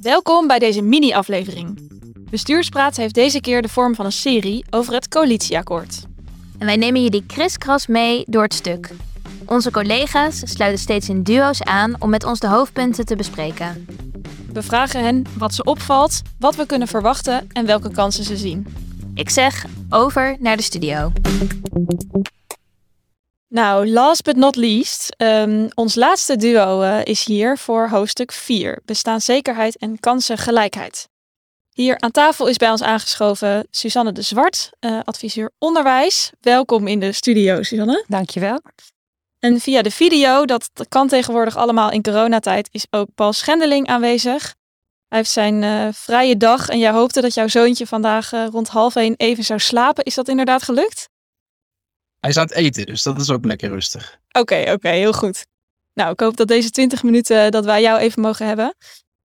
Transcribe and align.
Welkom 0.00 0.46
bij 0.46 0.58
deze 0.58 0.82
mini-aflevering. 0.82 1.90
Bestuurspraat 2.30 2.96
heeft 2.96 3.14
deze 3.14 3.40
keer 3.40 3.62
de 3.62 3.68
vorm 3.68 3.94
van 3.94 4.04
een 4.04 4.12
serie 4.12 4.64
over 4.70 4.94
het 4.94 5.08
coalitieakkoord. 5.08 6.02
En 6.58 6.66
wij 6.66 6.76
nemen 6.76 7.02
jullie 7.02 7.26
kriskras 7.26 7.86
mee 7.86 8.24
door 8.26 8.42
het 8.42 8.54
stuk. 8.54 8.90
Onze 9.46 9.70
collega's 9.70 10.42
sluiten 10.44 10.80
steeds 10.80 11.08
in 11.08 11.22
duo's 11.22 11.62
aan 11.62 11.94
om 11.98 12.10
met 12.10 12.24
ons 12.24 12.38
de 12.38 12.48
hoofdpunten 12.48 13.04
te 13.04 13.16
bespreken. 13.16 13.86
We 14.52 14.62
vragen 14.62 15.04
hen 15.04 15.24
wat 15.38 15.54
ze 15.54 15.64
opvalt, 15.64 16.22
wat 16.38 16.56
we 16.56 16.66
kunnen 16.66 16.88
verwachten 16.88 17.48
en 17.52 17.66
welke 17.66 17.90
kansen 17.90 18.24
ze 18.24 18.36
zien. 18.36 18.66
Ik 19.14 19.30
zeg 19.30 19.66
over 19.88 20.36
naar 20.40 20.56
de 20.56 20.62
studio. 20.62 21.12
Nou, 23.52 23.88
last 23.88 24.22
but 24.22 24.36
not 24.36 24.56
least, 24.56 25.14
ehm, 25.16 25.68
ons 25.74 25.94
laatste 25.94 26.36
duo 26.36 26.80
eh, 26.80 27.04
is 27.04 27.24
hier 27.24 27.58
voor 27.58 27.88
hoofdstuk 27.88 28.32
4, 28.32 28.80
bestaanszekerheid 28.84 29.76
en 29.76 30.00
kansengelijkheid. 30.00 31.08
Hier 31.72 32.00
aan 32.00 32.10
tafel 32.10 32.46
is 32.46 32.56
bij 32.56 32.70
ons 32.70 32.82
aangeschoven 32.82 33.66
Suzanne 33.70 34.12
de 34.12 34.22
Zwart, 34.22 34.70
uh, 34.80 35.00
adviseur 35.04 35.50
onderwijs. 35.58 36.30
Welkom 36.40 36.86
in 36.86 37.00
de 37.00 37.12
studio, 37.12 37.62
Suzanne. 37.62 38.04
Dankjewel. 38.08 38.60
En 39.38 39.60
via 39.60 39.82
de 39.82 39.90
video, 39.90 40.44
dat, 40.44 40.70
kan 40.88 41.08
tegenwoordig 41.08 41.56
allemaal 41.56 41.90
in 41.90 42.02
coronatijd, 42.02 42.68
is 42.72 42.86
ook 42.90 43.08
Paul 43.14 43.32
Schendeling 43.32 43.86
aanwezig. 43.86 44.54
Hij 45.08 45.18
heeft 45.18 45.30
zijn 45.30 45.62
uh, 45.62 45.88
vrije 45.92 46.36
dag 46.36 46.68
en 46.68 46.78
jij 46.78 46.90
hoopte 46.90 47.20
dat 47.20 47.34
jouw 47.34 47.48
zoontje 47.48 47.86
vandaag 47.86 48.30
rond 48.30 48.68
half 48.68 48.96
één 48.96 49.14
even 49.16 49.44
zou 49.44 49.60
slapen. 49.60 50.04
Is 50.04 50.14
dat 50.14 50.28
inderdaad 50.28 50.62
gelukt? 50.62 51.09
Hij 52.20 52.30
is 52.30 52.36
aan 52.36 52.46
het 52.46 52.54
eten, 52.54 52.86
dus 52.86 53.02
dat 53.02 53.20
is 53.20 53.30
ook 53.30 53.44
lekker 53.44 53.68
rustig. 53.68 54.18
Oké, 54.32 54.60
oké, 54.60 54.70
okay, 54.70 54.98
heel 54.98 55.12
goed. 55.12 55.46
Nou, 55.94 56.12
ik 56.12 56.20
hoop 56.20 56.36
dat 56.36 56.48
deze 56.48 56.70
20 56.70 57.02
minuten 57.02 57.50
dat 57.50 57.64
wij 57.64 57.82
jou 57.82 57.98
even 57.98 58.22
mogen 58.22 58.46
hebben. 58.46 58.74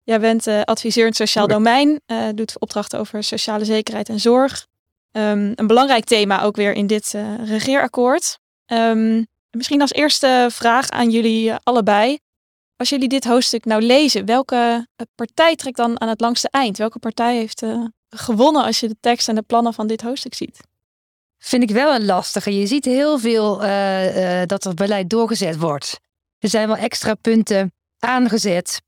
Jij 0.04 0.20
bent 0.20 0.48
uh, 0.48 0.62
adviseur 0.62 1.04
in 1.04 1.10
het 1.10 1.18
sociaal 1.18 1.48
domein, 1.48 2.02
uh, 2.08 2.28
doet 2.36 2.60
opdrachten 2.60 3.00
over 3.00 3.24
sociale 3.24 3.66
zekerheid 3.66 4.10
en 4.10 4.20
zorg. 4.20 4.68
Um, 5.12 5.52
een 5.56 5.68
belangrijk 5.68 6.04
thema 6.04 6.42
ook 6.42 6.56
weer 6.56 6.74
in 6.74 6.88
dit 6.88 7.14
uh, 7.16 7.48
regeerakkoord. 7.48 8.40
Um, 8.68 9.28
misschien 9.50 9.82
als 9.82 9.94
eerste 9.94 10.48
vraag 10.52 10.90
aan 10.90 11.10
jullie 11.10 11.54
allebei. 11.54 12.20
Als 12.76 12.90
jullie 12.90 13.10
dit 13.10 13.26
hoofdstuk 13.26 13.66
nou 13.66 13.82
lezen, 13.82 14.26
welke 14.26 14.88
partij 15.16 15.56
trekt 15.56 15.78
dan 15.78 16.02
aan 16.02 16.10
het 16.10 16.22
langste 16.22 16.50
eind? 16.50 16.78
Welke 16.78 17.00
partij 17.00 17.36
heeft 17.36 17.64
gewonnen 18.10 18.64
als 18.64 18.80
je 18.80 18.88
de 18.88 18.98
tekst 19.00 19.30
en 19.30 19.36
de 19.36 19.42
plannen 19.42 19.74
van 19.74 19.88
dit 19.88 20.02
hoofdstuk 20.02 20.34
ziet? 20.34 20.60
Vind 21.46 21.64
ik 21.64 21.70
wel 21.70 21.96
een 21.96 22.06
lastige. 22.06 22.60
Je 22.60 22.68
ziet 22.68 22.86
heel 22.86 23.20
veel 23.20 23.58
dat 24.46 24.66
er 24.66 24.74
beleid 24.74 25.10
doorgezet 25.10 25.58
wordt. 25.58 26.00
Er 26.40 26.50
zijn 26.50 26.68
wel 26.68 26.78
extra 26.78 27.14
punten 27.14 27.74
aangezet 28.00 28.82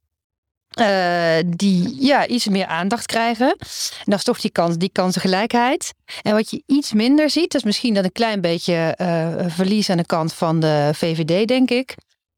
uh, 0.79 1.35
die 1.45 2.05
ja, 2.05 2.27
iets 2.27 2.47
meer 2.47 2.65
aandacht 2.65 3.05
krijgen. 3.05 3.49
En 3.49 4.05
dat 4.05 4.17
is 4.17 4.23
toch 4.23 4.39
die, 4.39 4.51
kans, 4.51 4.77
die 4.77 4.89
kansengelijkheid. 4.91 5.93
En 6.21 6.33
wat 6.33 6.49
je 6.49 6.63
iets 6.65 6.93
minder 6.93 7.29
ziet, 7.29 7.51
dat 7.51 7.61
is 7.61 7.67
misschien 7.67 7.93
dat 7.93 8.03
een 8.03 8.11
klein 8.11 8.41
beetje 8.41 8.95
verlies 9.47 9.89
aan 9.89 9.97
de 9.97 10.05
kant 10.05 10.33
van 10.33 10.59
de 10.59 10.89
VVD, 10.93 11.47
denk 11.47 11.69
ik. 11.69 11.95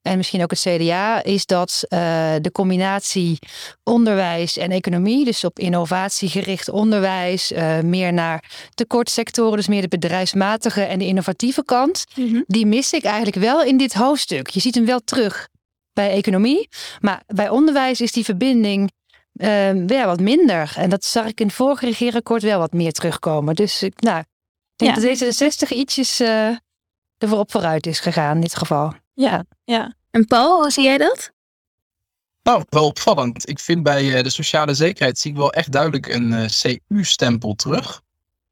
En 0.09 0.17
misschien 0.17 0.41
ook 0.43 0.51
het 0.51 0.59
CDA, 0.59 1.23
is 1.23 1.45
dat 1.45 1.83
uh, 1.83 1.99
de 2.41 2.51
combinatie 2.51 3.39
onderwijs 3.83 4.57
en 4.57 4.71
economie, 4.71 5.25
dus 5.25 5.43
op 5.43 5.59
innovatiegericht 5.59 6.69
onderwijs, 6.69 7.51
meer 7.83 8.13
naar 8.13 8.43
tekortsectoren, 8.73 9.57
dus 9.57 9.67
meer 9.67 9.81
de 9.81 9.87
bedrijfsmatige 9.87 10.81
en 10.81 10.99
de 10.99 11.05
innovatieve 11.05 11.63
kant, 11.63 12.05
mm 12.15 12.27
-hmm. 12.29 12.43
die 12.47 12.65
mis 12.65 12.93
ik 12.93 13.03
eigenlijk 13.03 13.35
wel 13.35 13.63
in 13.63 13.77
dit 13.77 13.93
hoofdstuk. 13.93 14.49
Je 14.49 14.59
ziet 14.59 14.75
hem 14.75 14.85
wel 14.85 14.99
terug 14.99 15.47
bij 15.93 16.11
economie. 16.11 16.69
Maar 16.99 17.23
bij 17.27 17.49
onderwijs 17.49 18.01
is 18.01 18.11
die 18.11 18.23
verbinding 18.23 18.91
uh, 19.33 19.87
ja, 19.87 20.05
wat 20.05 20.19
minder. 20.19 20.73
En 20.75 20.89
dat 20.89 21.05
zag 21.05 21.25
ik 21.25 21.39
in 21.39 21.45
het 21.45 21.55
vorige 21.55 21.85
regeerakkoord 21.85 22.41
wel 22.41 22.59
wat 22.59 22.73
meer 22.73 22.91
terugkomen. 22.91 23.55
Dus 23.55 23.83
ik, 23.83 24.01
nou, 24.01 24.23
denk 24.75 24.95
ja. 24.95 25.01
dat 25.01 25.09
deze 25.09 25.31
60 25.31 25.71
ietsjes 25.71 26.21
uh, 26.21 26.55
ervoor 27.17 27.39
op 27.39 27.51
vooruit 27.51 27.85
is 27.85 27.99
gegaan 27.99 28.35
in 28.35 28.41
dit 28.41 28.55
geval. 28.55 28.93
Ja, 29.13 29.45
ja. 29.63 29.93
En 30.11 30.25
Paul, 30.25 30.61
hoe 30.61 30.71
zie 30.71 30.83
jij 30.83 30.97
dat? 30.97 31.31
Nou, 32.43 32.63
wel 32.69 32.85
opvallend. 32.85 33.49
Ik 33.49 33.59
vind 33.59 33.83
bij 33.83 34.03
uh, 34.03 34.23
de 34.23 34.29
sociale 34.29 34.73
zekerheid 34.73 35.19
zie 35.19 35.31
ik 35.31 35.37
wel 35.37 35.53
echt 35.53 35.71
duidelijk 35.71 36.07
een 36.07 36.31
uh, 36.31 36.77
CU-stempel 36.87 37.55
terug. 37.55 38.01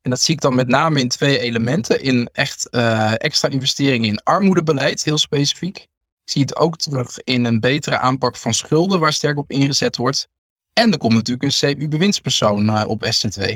En 0.02 0.10
dat 0.10 0.22
zie 0.22 0.34
ik 0.34 0.42
dan 0.42 0.56
met 0.56 0.68
name 0.68 1.00
in 1.00 1.10
twee 1.10 1.40
elementen. 1.40 2.02
In 2.02 2.30
echt 2.32 2.68
uh, 2.72 3.14
extra 3.18 3.50
investeringen 3.50 4.10
in 4.10 4.24
armoedebeleid, 4.24 5.04
heel 5.04 5.18
specifiek. 5.18 5.78
Ik 5.78 5.88
zie 6.34 6.42
het 6.42 6.56
ook 6.56 6.78
terug 6.78 7.20
in 7.24 7.46
een 7.46 7.60
betere 7.60 7.98
aanpak 7.98 8.36
van 8.36 8.54
schulden, 8.54 9.00
waar 9.00 9.14
sterk 9.14 9.38
op 9.38 9.52
ingezet 9.52 9.98
wordt. 9.98 10.28
En 10.74 10.92
er 10.92 10.98
komt 10.98 11.14
natuurlijk 11.14 11.44
een 11.44 11.76
CU-bewindspersoon 11.76 12.70
uh, 12.70 12.84
op 12.88 13.06
SC2. 13.06 13.56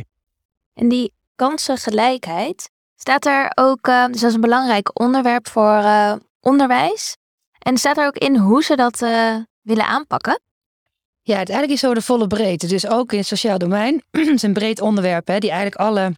En 0.74 0.90
die 0.90 1.14
kansengelijkheid, 1.36 2.70
staat 2.96 3.26
er 3.26 3.52
ook, 3.56 3.88
uh, 3.88 4.06
dus 4.06 4.20
dat 4.20 4.30
is 4.30 4.36
een 4.36 4.42
belangrijk 4.42 5.00
onderwerp 5.00 5.48
voor 5.48 5.84
onderwijs. 6.40 7.18
En 7.62 7.78
staat 7.78 7.98
er 7.98 8.06
ook 8.06 8.18
in 8.18 8.36
hoe 8.36 8.64
ze 8.64 8.76
dat 8.76 9.00
willen 9.62 9.86
aanpakken? 9.86 10.42
Ja, 11.22 11.36
uiteindelijk 11.36 11.76
is 11.76 11.80
zo 11.88 11.94
de 11.94 12.02
volle 12.02 12.28
breedte. 12.28 12.68
Dus 12.68 12.88
ook 12.88 13.12
in 13.12 13.18
het 13.18 13.28
sociaal 13.28 13.58
domein. 13.58 14.04
het 14.12 14.28
is 14.28 14.42
een 14.42 14.54
breed 14.54 14.82
onderwerp 14.82 15.28
hè, 15.28 15.40
die 15.40 15.50
eigenlijk 15.50 15.82
alle 15.82 16.14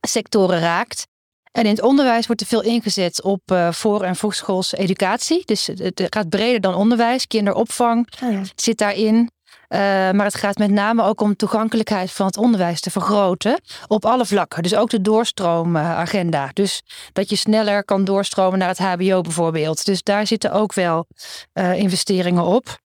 sectoren 0.00 0.60
raakt. 0.60 1.06
En 1.52 1.64
in 1.64 1.70
het 1.70 1.82
onderwijs 1.82 2.26
wordt 2.26 2.40
er 2.40 2.46
veel 2.46 2.62
ingezet 2.62 3.22
op 3.22 3.40
uh, 3.52 3.72
voor- 3.72 4.02
en 4.02 4.16
vroegschoolse 4.16 4.76
educatie. 4.76 5.42
Dus 5.44 5.66
het 5.66 6.06
gaat 6.10 6.28
breder 6.28 6.60
dan 6.60 6.74
onderwijs. 6.74 7.26
Kinderopvang 7.26 8.08
oh 8.22 8.32
ja. 8.32 8.42
zit 8.54 8.78
daarin. 8.78 9.30
Uh, 9.72 9.78
maar 9.78 10.24
het 10.24 10.34
gaat 10.34 10.58
met 10.58 10.70
name 10.70 11.02
ook 11.02 11.20
om 11.20 11.36
toegankelijkheid 11.36 12.12
van 12.12 12.26
het 12.26 12.36
onderwijs 12.36 12.80
te 12.80 12.90
vergroten 12.90 13.60
op 13.86 14.04
alle 14.04 14.26
vlakken. 14.26 14.62
Dus 14.62 14.74
ook 14.74 14.90
de 14.90 15.00
doorstroomagenda. 15.00 16.50
Dus 16.52 16.82
dat 17.12 17.30
je 17.30 17.36
sneller 17.36 17.84
kan 17.84 18.04
doorstromen 18.04 18.58
naar 18.58 18.68
het 18.68 18.78
HBO 18.78 19.20
bijvoorbeeld. 19.20 19.84
Dus 19.84 20.02
daar 20.02 20.26
zitten 20.26 20.52
ook 20.52 20.74
wel 20.74 21.06
uh, 21.54 21.74
investeringen 21.74 22.42
op. 22.42 22.80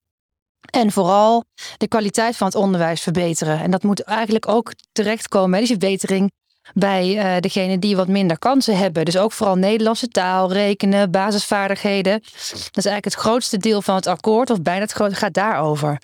En 0.70 0.92
vooral 0.92 1.44
de 1.78 1.88
kwaliteit 1.88 2.38
van 2.38 2.48
het 2.48 2.56
onderwijs 2.56 3.02
verbeteren. 3.02 3.60
En 3.60 3.72
dat 3.72 3.84
moet 3.84 4.02
eigenlijk 4.02 4.48
ook 4.48 4.74
terechtkomen, 4.92 5.60
die 5.60 5.68
verbetering 5.68 6.32
bij 6.74 7.16
uh, 7.16 7.40
degene 7.40 7.80
die 7.80 7.96
wat 7.96 8.08
minder 8.08 8.40
kansen 8.40 8.78
hebben. 8.78 9.06
Dus 9.06 9.18
ook 9.18 9.32
vooral 9.32 9.56
Nederlandse 9.56 10.08
taal, 10.08 10.52
rekenen, 10.52 11.12
basisvaardigheden. 11.12 12.20
Dat 12.22 12.78
is 12.78 12.86
eigenlijk 12.86 13.06
het 13.06 13.14
grootste 13.14 13.58
deel 13.58 13.82
van 13.82 13.96
het 13.96 14.08
akkoord, 14.08 14.50
of 14.50 14.62
bijna 14.62 14.82
het 14.82 14.92
grootste, 14.92 15.20
gaat 15.20 15.34
daarover. 15.34 15.98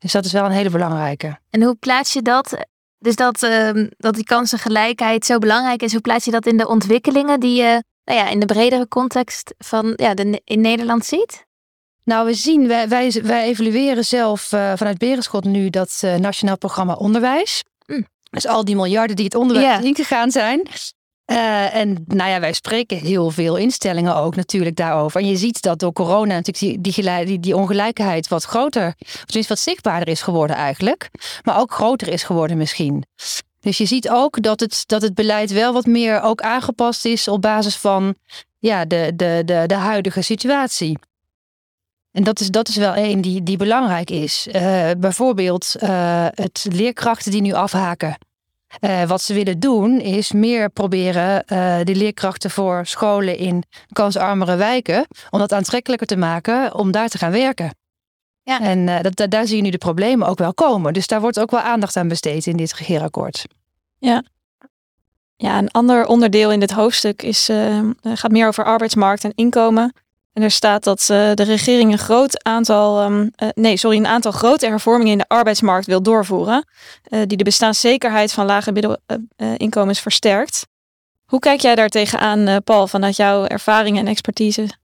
Dus 0.00 0.12
dat 0.12 0.24
is 0.24 0.32
wel 0.32 0.44
een 0.44 0.50
hele 0.50 0.70
belangrijke. 0.70 1.38
En 1.50 1.62
hoe 1.62 1.74
plaats 1.74 2.12
je 2.12 2.22
dat? 2.22 2.56
Dus 2.98 3.16
dat, 3.16 3.42
uh, 3.42 3.70
dat 3.96 4.14
die 4.14 4.24
kansengelijkheid 4.24 5.26
zo 5.26 5.38
belangrijk 5.38 5.82
is, 5.82 5.92
hoe 5.92 6.00
plaats 6.00 6.24
je 6.24 6.30
dat 6.30 6.46
in 6.46 6.56
de 6.56 6.68
ontwikkelingen 6.68 7.40
die 7.40 7.62
je 7.62 7.82
nou 8.04 8.18
ja, 8.18 8.28
in 8.28 8.40
de 8.40 8.46
bredere 8.46 8.88
context 8.88 9.54
van 9.58 9.92
ja, 9.96 10.14
de, 10.14 10.40
in 10.44 10.60
Nederland 10.60 11.04
ziet? 11.04 11.46
Nou, 12.04 12.26
we 12.26 12.34
zien, 12.34 12.68
wij, 12.68 12.88
wij, 12.88 13.20
wij 13.22 13.44
evalueren 13.44 14.04
zelf 14.04 14.52
uh, 14.52 14.72
vanuit 14.76 14.98
Berenschot 14.98 15.44
nu 15.44 15.70
dat 15.70 16.00
uh, 16.04 16.14
Nationaal 16.14 16.58
Programma 16.58 16.94
Onderwijs. 16.94 17.62
Mm. 17.86 18.06
Dus 18.30 18.46
al 18.46 18.64
die 18.64 18.76
miljarden 18.76 19.16
die 19.16 19.24
het 19.24 19.34
onderwijs 19.34 19.66
yeah. 19.66 19.84
ingegaan 19.84 20.30
zijn. 20.30 20.68
Uh, 21.30 21.74
en 21.74 22.04
nou 22.06 22.30
ja, 22.30 22.40
wij 22.40 22.52
spreken 22.52 22.98
heel 22.98 23.30
veel 23.30 23.56
instellingen 23.56 24.16
ook 24.16 24.36
natuurlijk 24.36 24.76
daarover. 24.76 25.20
En 25.20 25.26
je 25.26 25.36
ziet 25.36 25.62
dat 25.62 25.78
door 25.78 25.92
corona 25.92 26.34
natuurlijk 26.34 26.82
die, 26.82 27.04
die, 27.24 27.40
die, 27.40 27.56
ongelijkheid 27.56 28.28
wat 28.28 28.44
groter, 28.44 28.94
of 28.98 29.24
tenminste 29.24 29.54
wat 29.54 29.58
zichtbaarder 29.58 30.08
is 30.08 30.22
geworden 30.22 30.56
eigenlijk. 30.56 31.10
Maar 31.42 31.58
ook 31.58 31.72
groter 31.72 32.08
is 32.08 32.22
geworden 32.22 32.56
misschien. 32.56 33.04
Dus 33.60 33.78
je 33.78 33.86
ziet 33.86 34.10
ook 34.10 34.42
dat 34.42 34.60
het, 34.60 34.82
dat 34.86 35.02
het 35.02 35.14
beleid 35.14 35.50
wel 35.50 35.72
wat 35.72 35.86
meer 35.86 36.20
ook 36.20 36.40
aangepast 36.40 37.04
is 37.04 37.28
op 37.28 37.42
basis 37.42 37.76
van 37.76 38.14
ja, 38.58 38.84
de, 38.84 39.12
de, 39.16 39.42
de, 39.44 39.64
de 39.66 39.74
huidige 39.74 40.22
situatie. 40.22 40.98
En 42.12 42.24
dat 42.24 42.40
is, 42.40 42.48
dat 42.48 42.68
is 42.68 42.76
wel 42.76 42.94
één 42.94 43.20
die, 43.20 43.42
die 43.42 43.56
belangrijk 43.56 44.10
is. 44.10 44.46
Uh, 44.52 44.90
bijvoorbeeld 44.98 45.74
uh, 45.82 46.26
het 46.30 46.66
leerkrachten 46.70 47.30
die 47.30 47.42
nu 47.42 47.52
afhaken. 47.52 48.18
Uh, 48.80 49.04
wat 49.04 49.22
ze 49.22 49.34
willen 49.34 49.60
doen 49.60 50.00
is 50.00 50.32
meer 50.32 50.70
proberen 50.70 51.46
de 51.86 51.94
leerkrachten 51.94 52.50
voor 52.50 52.86
scholen 52.86 53.36
in 53.36 53.62
kansarmere 53.92 54.56
wijken, 54.56 55.06
om 55.30 55.38
dat 55.38 55.52
aantrekkelijker 55.52 56.06
te 56.06 56.16
maken 56.16 56.74
om 56.74 56.90
daar 56.90 57.08
te 57.08 57.18
gaan 57.18 57.32
werken. 57.32 57.74
Ja. 58.42 58.60
En 58.60 59.02
dat, 59.02 59.30
daar 59.30 59.46
zie 59.46 59.56
je 59.56 59.62
nu 59.62 59.70
de 59.70 59.78
problemen 59.78 60.28
ook 60.28 60.38
wel 60.38 60.54
komen. 60.54 60.92
Dus 60.92 61.06
daar 61.06 61.20
wordt 61.20 61.40
ook 61.40 61.50
wel 61.50 61.60
aandacht 61.60 61.96
aan 61.96 62.08
besteed 62.08 62.46
in 62.46 62.56
dit 62.56 62.74
regeerakkoord. 62.74 63.44
Ja. 63.98 64.24
Ja, 65.36 65.58
een 65.58 65.70
ander 65.70 66.06
onderdeel 66.06 66.52
in 66.52 66.60
dit 66.60 66.70
hoofdstuk 66.70 67.22
is, 67.22 67.50
gaat 68.02 68.30
meer 68.30 68.46
over 68.46 68.64
arbeidsmarkt 68.64 69.24
en 69.24 69.32
inkomen. 69.34 69.92
En 70.32 70.42
er 70.42 70.50
staat 70.50 70.84
dat 70.84 71.00
uh, 71.00 71.34
de 71.34 71.42
regering 71.42 71.92
een 71.92 71.98
groot 71.98 72.44
aantal, 72.44 73.04
um, 73.04 73.30
uh, 73.42 73.48
nee, 73.54 73.76
sorry, 73.76 73.96
een 73.96 74.06
aantal 74.06 74.32
grote 74.32 74.66
hervormingen 74.66 75.12
in 75.12 75.18
de 75.18 75.28
arbeidsmarkt 75.28 75.86
wil 75.86 76.02
doorvoeren, 76.02 76.68
uh, 77.08 77.20
die 77.26 77.36
de 77.36 77.44
bestaanszekerheid 77.44 78.32
van 78.32 78.46
lage 78.46 78.72
middelinkomens 78.72 80.00
versterkt. 80.00 80.66
Hoe 81.24 81.38
kijk 81.38 81.60
jij 81.60 81.74
daar 81.74 81.88
tegenaan, 81.88 82.62
Paul, 82.62 82.86
vanuit 82.86 83.16
jouw 83.16 83.44
ervaring 83.46 83.98
en 83.98 84.06
expertise? 84.06 84.78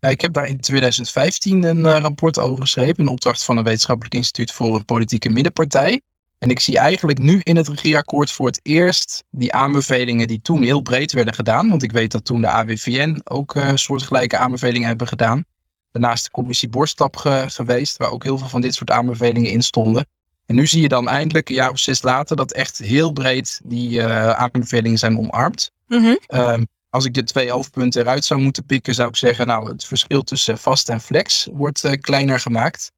Ik 0.00 0.20
heb 0.20 0.32
daar 0.32 0.46
in 0.46 0.60
2015 0.60 1.62
een 1.62 2.00
rapport 2.00 2.38
over 2.38 2.60
geschreven, 2.60 2.96
in 2.96 3.08
opdracht 3.08 3.44
van 3.44 3.56
een 3.56 3.64
wetenschappelijk 3.64 4.14
instituut 4.14 4.52
voor 4.52 4.74
een 4.74 4.84
politieke 4.84 5.28
middenpartij. 5.28 6.00
En 6.42 6.50
ik 6.50 6.60
zie 6.60 6.78
eigenlijk 6.78 7.18
nu 7.18 7.40
in 7.42 7.56
het 7.56 7.68
regeerakkoord 7.68 8.30
voor 8.30 8.46
het 8.46 8.60
eerst 8.62 9.24
die 9.30 9.52
aanbevelingen 9.52 10.26
die 10.26 10.40
toen 10.42 10.62
heel 10.62 10.80
breed 10.80 11.12
werden 11.12 11.34
gedaan. 11.34 11.68
Want 11.68 11.82
ik 11.82 11.92
weet 11.92 12.12
dat 12.12 12.24
toen 12.24 12.40
de 12.40 12.48
AWVN 12.48 13.20
ook 13.24 13.54
uh, 13.54 13.70
soortgelijke 13.74 14.36
aanbevelingen 14.36 14.88
hebben 14.88 15.06
gedaan. 15.06 15.44
Daarnaast 15.90 16.24
de 16.24 16.30
commissie 16.30 16.68
Borstap 16.68 17.16
geweest, 17.46 17.96
waar 17.96 18.10
ook 18.10 18.22
heel 18.22 18.38
veel 18.38 18.48
van 18.48 18.60
dit 18.60 18.74
soort 18.74 18.90
aanbevelingen 18.90 19.50
in 19.50 19.62
stonden. 19.62 20.06
En 20.46 20.54
nu 20.54 20.66
zie 20.66 20.82
je 20.82 20.88
dan 20.88 21.08
eindelijk, 21.08 21.48
een 21.48 21.54
jaar 21.54 21.70
of 21.70 21.78
zes 21.78 22.02
later, 22.02 22.36
dat 22.36 22.52
echt 22.52 22.78
heel 22.78 23.12
breed 23.12 23.60
die 23.64 23.98
uh, 23.98 24.30
aanbevelingen 24.30 24.98
zijn 24.98 25.18
omarmd. 25.18 25.70
Mhm. 25.86 26.14
Ehm, 26.26 26.64
als 26.90 27.04
ik 27.04 27.14
de 27.14 27.24
twee 27.24 27.50
hoofdpunten 27.50 28.00
eruit 28.00 28.24
zou 28.24 28.40
moeten 28.40 28.64
pikken, 28.64 28.94
zou 28.94 29.08
ik 29.08 29.16
zeggen, 29.16 29.46
nou, 29.46 29.68
het 29.68 29.84
verschil 29.84 30.22
tussen 30.22 30.58
vast 30.58 30.88
en 30.88 31.00
flex 31.00 31.48
wordt 31.52 31.84
uh, 31.84 31.92
kleiner 31.92 32.40
gemaakt. 32.40 32.92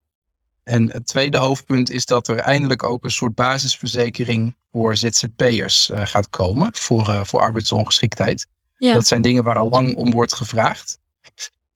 En 0.65 0.91
het 0.93 1.07
tweede 1.07 1.39
hoofdpunt 1.39 1.91
is 1.91 2.07
dat 2.07 2.29
er 2.29 2.39
eindelijk 2.39 2.83
ook 2.83 3.05
een 3.05 3.11
soort 3.11 3.35
basisverzekering 3.35 4.57
voor 4.73 4.97
ZZP'ers 4.97 5.91
uh, 5.91 6.07
gaat 6.07 6.31
komen, 6.31 6.71
voor, 6.73 7.09
uh, 7.09 7.25
voor 7.25 7.41
arbeidsongeschiktheid. 7.41 8.47
Ja. 8.77 8.93
Dat 8.93 9.07
zijn 9.07 9.23
dingen 9.23 9.45
waar 9.45 9.59
al 9.59 9.69
lang 9.69 9.97
om 9.97 10.11
wordt 10.11 10.35
gevraagd. 10.35 10.99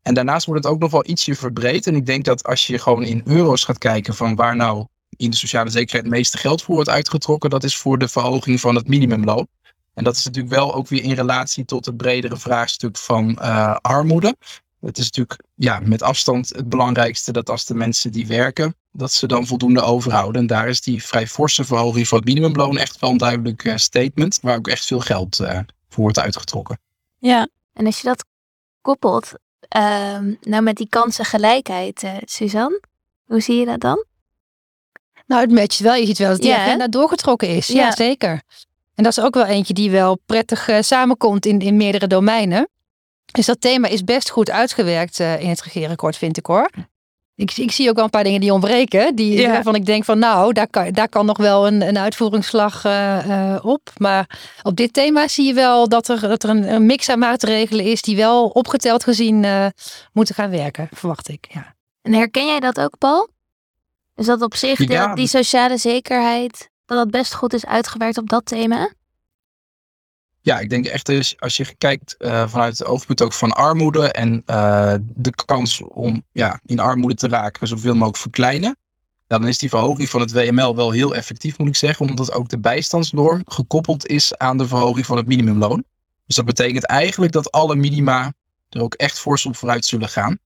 En 0.03 0.15
daarnaast 0.15 0.47
wordt 0.47 0.65
het 0.65 0.73
ook 0.73 0.81
nog 0.81 0.91
wel 0.91 1.07
ietsje 1.07 1.35
verbreed. 1.35 1.87
En 1.87 1.95
ik 1.95 2.07
denk 2.07 2.25
dat 2.25 2.45
als 2.45 2.67
je 2.67 2.79
gewoon 2.79 3.05
in 3.05 3.23
euro's 3.25 3.65
gaat 3.65 3.79
kijken 3.79 4.15
van 4.15 4.35
waar 4.35 4.57
nou 4.57 4.87
in 5.17 5.31
de 5.31 5.37
sociale 5.37 5.71
zekerheid 5.71 6.05
het 6.05 6.15
meeste 6.15 6.39
geld 6.39 6.63
voor 6.63 6.75
wordt 6.75 6.91
uitgetrokken, 6.91 7.51
dat 7.51 7.65
is 7.65 7.77
voor 7.77 7.99
de 7.99 8.09
verhoging 8.09 8.61
van 8.61 8.75
het 8.75 8.89
minimumloon. 8.89 9.49
En 9.95 10.05
dat 10.05 10.17
is 10.17 10.25
natuurlijk 10.25 10.55
wel 10.55 10.75
ook 10.75 10.89
weer 10.89 11.03
in 11.03 11.13
relatie 11.13 11.65
tot 11.65 11.87
het 11.87 11.97
bredere 11.97 12.37
vraagstuk 12.37 12.97
van 12.97 13.39
uh, 13.41 13.77
armoede. 13.81 14.37
Het 14.81 14.99
is 14.99 15.05
natuurlijk 15.05 15.41
ja, 15.55 15.81
met 15.83 16.03
afstand 16.03 16.49
het 16.49 16.69
belangrijkste 16.69 17.33
dat 17.33 17.51
als 17.51 17.65
de 17.65 17.75
mensen 17.75 18.13
die 18.13 18.27
werken, 18.27 18.75
dat 18.93 19.13
ze 19.13 19.27
dan 19.27 19.47
voldoende 19.47 19.81
overhouden. 19.81 20.41
En 20.41 20.47
daar 20.47 20.69
is 20.69 20.81
die 20.81 21.05
vrij 21.05 21.27
forse 21.27 21.65
verhoging 21.65 22.09
van 22.09 22.19
het 22.19 22.27
minimumloon 22.27 22.79
echt 22.79 22.99
wel 22.99 23.11
een 23.11 23.17
duidelijk 23.17 23.65
uh, 23.65 23.77
statement, 23.77 24.39
waar 24.43 24.57
ook 24.57 24.69
echt 24.69 24.85
veel 24.85 25.01
geld 25.01 25.41
uh, 25.41 25.59
voor 25.89 26.03
wordt 26.03 26.19
uitgetrokken. 26.19 26.79
Ja. 27.19 27.49
En 27.73 27.87
als 27.87 28.01
je 28.01 28.07
dat 28.07 28.25
koppelt, 28.81 29.33
uh, 29.77 30.19
nou 30.41 30.63
met 30.63 30.77
die 30.77 30.89
kansengelijkheid, 30.89 32.03
uh, 32.03 32.17
Suzanne, 32.25 32.81
hoe 33.25 33.41
zie 33.41 33.57
je 33.57 33.65
dat 33.65 33.81
dan? 33.81 34.05
Nou, 35.27 35.41
het 35.41 35.51
matcht 35.51 35.79
wel. 35.79 35.95
Je 35.95 36.07
ziet 36.07 36.19
wel 36.19 36.31
dat 36.31 36.41
die 36.41 36.49
Ja, 36.49 36.65
agenda 36.65 36.89
doorgetrokken 36.89 37.49
is. 37.49 37.67
Ja. 37.67 37.75
Ja. 37.75 37.93
zeker. 37.93 38.43
En 38.95 39.05
dat 39.05 39.19
is 39.19 39.25
ook 39.25 39.35
wel 39.35 39.45
eentje 39.45 39.75
die 39.75 39.91
wel 39.91 40.19
prettig 40.27 40.69
eh, 40.69 40.81
samenkomt 40.81 41.47
in, 41.47 41.59
in 41.59 41.77
meerdere 41.77 42.07
domeinen. 42.07 42.69
Dus 43.33 43.47
dat 43.47 43.61
thema 43.61 43.89
is 43.89 44.05
best 44.05 44.31
goed 44.31 44.51
uitgewerkt 44.51 45.21
eh, 45.21 45.41
in 45.41 45.49
het 45.49 45.63
regeerakkoord, 45.63 46.17
vind 46.17 46.37
ik 46.37 46.47
hoor. 46.47 46.71
Ik, 47.35 47.57
ik 47.57 47.71
zie 47.73 47.89
ook 47.89 47.95
wel 47.95 48.05
een 48.05 48.11
paar 48.11 48.25
dingen 48.25 48.41
die 48.41 48.53
ontbreken. 48.53 49.15
Die, 49.17 49.41
Ja. 49.41 49.51
Waarvan 49.51 49.75
ik 49.75 49.87
denk 49.87 50.05
van 50.05 50.19
nou, 50.19 50.53
daar 50.53 50.69
kan, 50.69 50.93
daar 50.93 51.09
kan 51.09 51.27
nog 51.27 51.37
wel 51.37 51.67
een, 51.67 51.89
een 51.89 51.99
uitvoeringsslag 51.99 52.85
eh, 52.85 53.55
eh, 53.55 53.65
op. 53.65 53.91
Maar 53.97 54.39
op 54.63 54.77
dit 54.77 54.93
thema 54.93 55.29
zie 55.29 55.47
je 55.47 55.55
wel 55.55 55.89
dat 55.89 56.09
er, 56.09 56.21
dat 56.21 56.43
er 56.43 56.51
een, 56.51 56.73
een 56.73 56.87
mix 56.87 57.09
aan 57.09 57.19
maatregelen 57.19 57.85
is 57.85 58.03
die 58.03 58.17
wel 58.17 58.47
opgeteld 58.49 59.05
gezien 59.05 59.45
eh, 59.45 59.67
moeten 60.13 60.35
gaan 60.35 60.51
werken, 60.51 60.89
verwacht 60.93 61.29
ik. 61.29 61.47
Ja. 61.51 61.75
En 62.03 62.13
herken 62.13 62.47
jij 62.47 62.61
dat 62.61 62.81
ook, 62.81 62.99
Paul? 62.99 63.29
Is 64.15 64.27
dat 64.27 64.43
op 64.43 64.55
zich, 64.55 64.89
Ja. 64.89 65.15
die 65.15 65.27
sociale 65.27 65.77
zekerheid, 65.77 66.71
dat 66.87 66.99
dat 66.99 67.11
best 67.11 67.35
goed 67.35 67.53
is 67.53 67.67
uitgewerkt 67.67 68.19
op 68.19 68.29
dat 68.29 68.47
thema? 68.47 68.91
Ja, 70.49 70.59
ik 70.59 70.71
denk 70.71 70.87
echt 70.87 71.07
dus 71.07 71.41
als 71.41 71.57
je 71.57 71.75
kijkt 71.79 72.17
eh, 72.17 72.49
vanuit 72.49 72.79
het 72.79 72.89
oogpunt 72.89 73.23
ook 73.23 73.33
van 73.33 73.53
armoede 73.53 74.13
en 74.13 74.43
eh, 74.47 74.95
de 75.15 75.35
kans 75.45 75.83
om 75.83 76.23
ja, 76.33 76.61
in 76.67 76.79
armoede 76.79 77.15
te 77.15 77.29
raken 77.29 77.69
zoveel 77.69 77.93
mogelijk 77.95 78.17
verkleinen. 78.17 78.77
dan 79.27 79.47
is 79.47 79.59
die 79.59 79.69
verhoging 79.69 80.09
van 80.09 80.21
het 80.21 80.33
WML 80.33 80.77
wel 80.77 80.91
heel 80.91 81.15
effectief, 81.15 81.59
moet 81.59 81.69
ik 81.69 81.77
zeggen, 81.77 82.09
omdat 82.09 82.33
ook 82.33 82.49
de 82.49 82.59
bijstandsnorm 82.59 83.43
gekoppeld 83.47 84.07
is 84.07 84.37
aan 84.37 84.59
de 84.59 84.69
verhoging 84.69 85.07
van 85.07 85.17
het 85.17 85.27
minimumloon. 85.27 85.85
Dus 86.27 86.37
dat 86.37 86.45
betekent 86.45 86.85
eigenlijk 86.85 87.33
dat 87.33 87.51
alle 87.53 87.77
minima 87.77 88.33
er 88.69 88.83
ook 88.83 88.95
echt 88.95 89.19
fors 89.19 89.47
op 89.47 89.57
vooruit 89.57 89.85
zullen 89.85 90.09
gaan. 90.09 90.39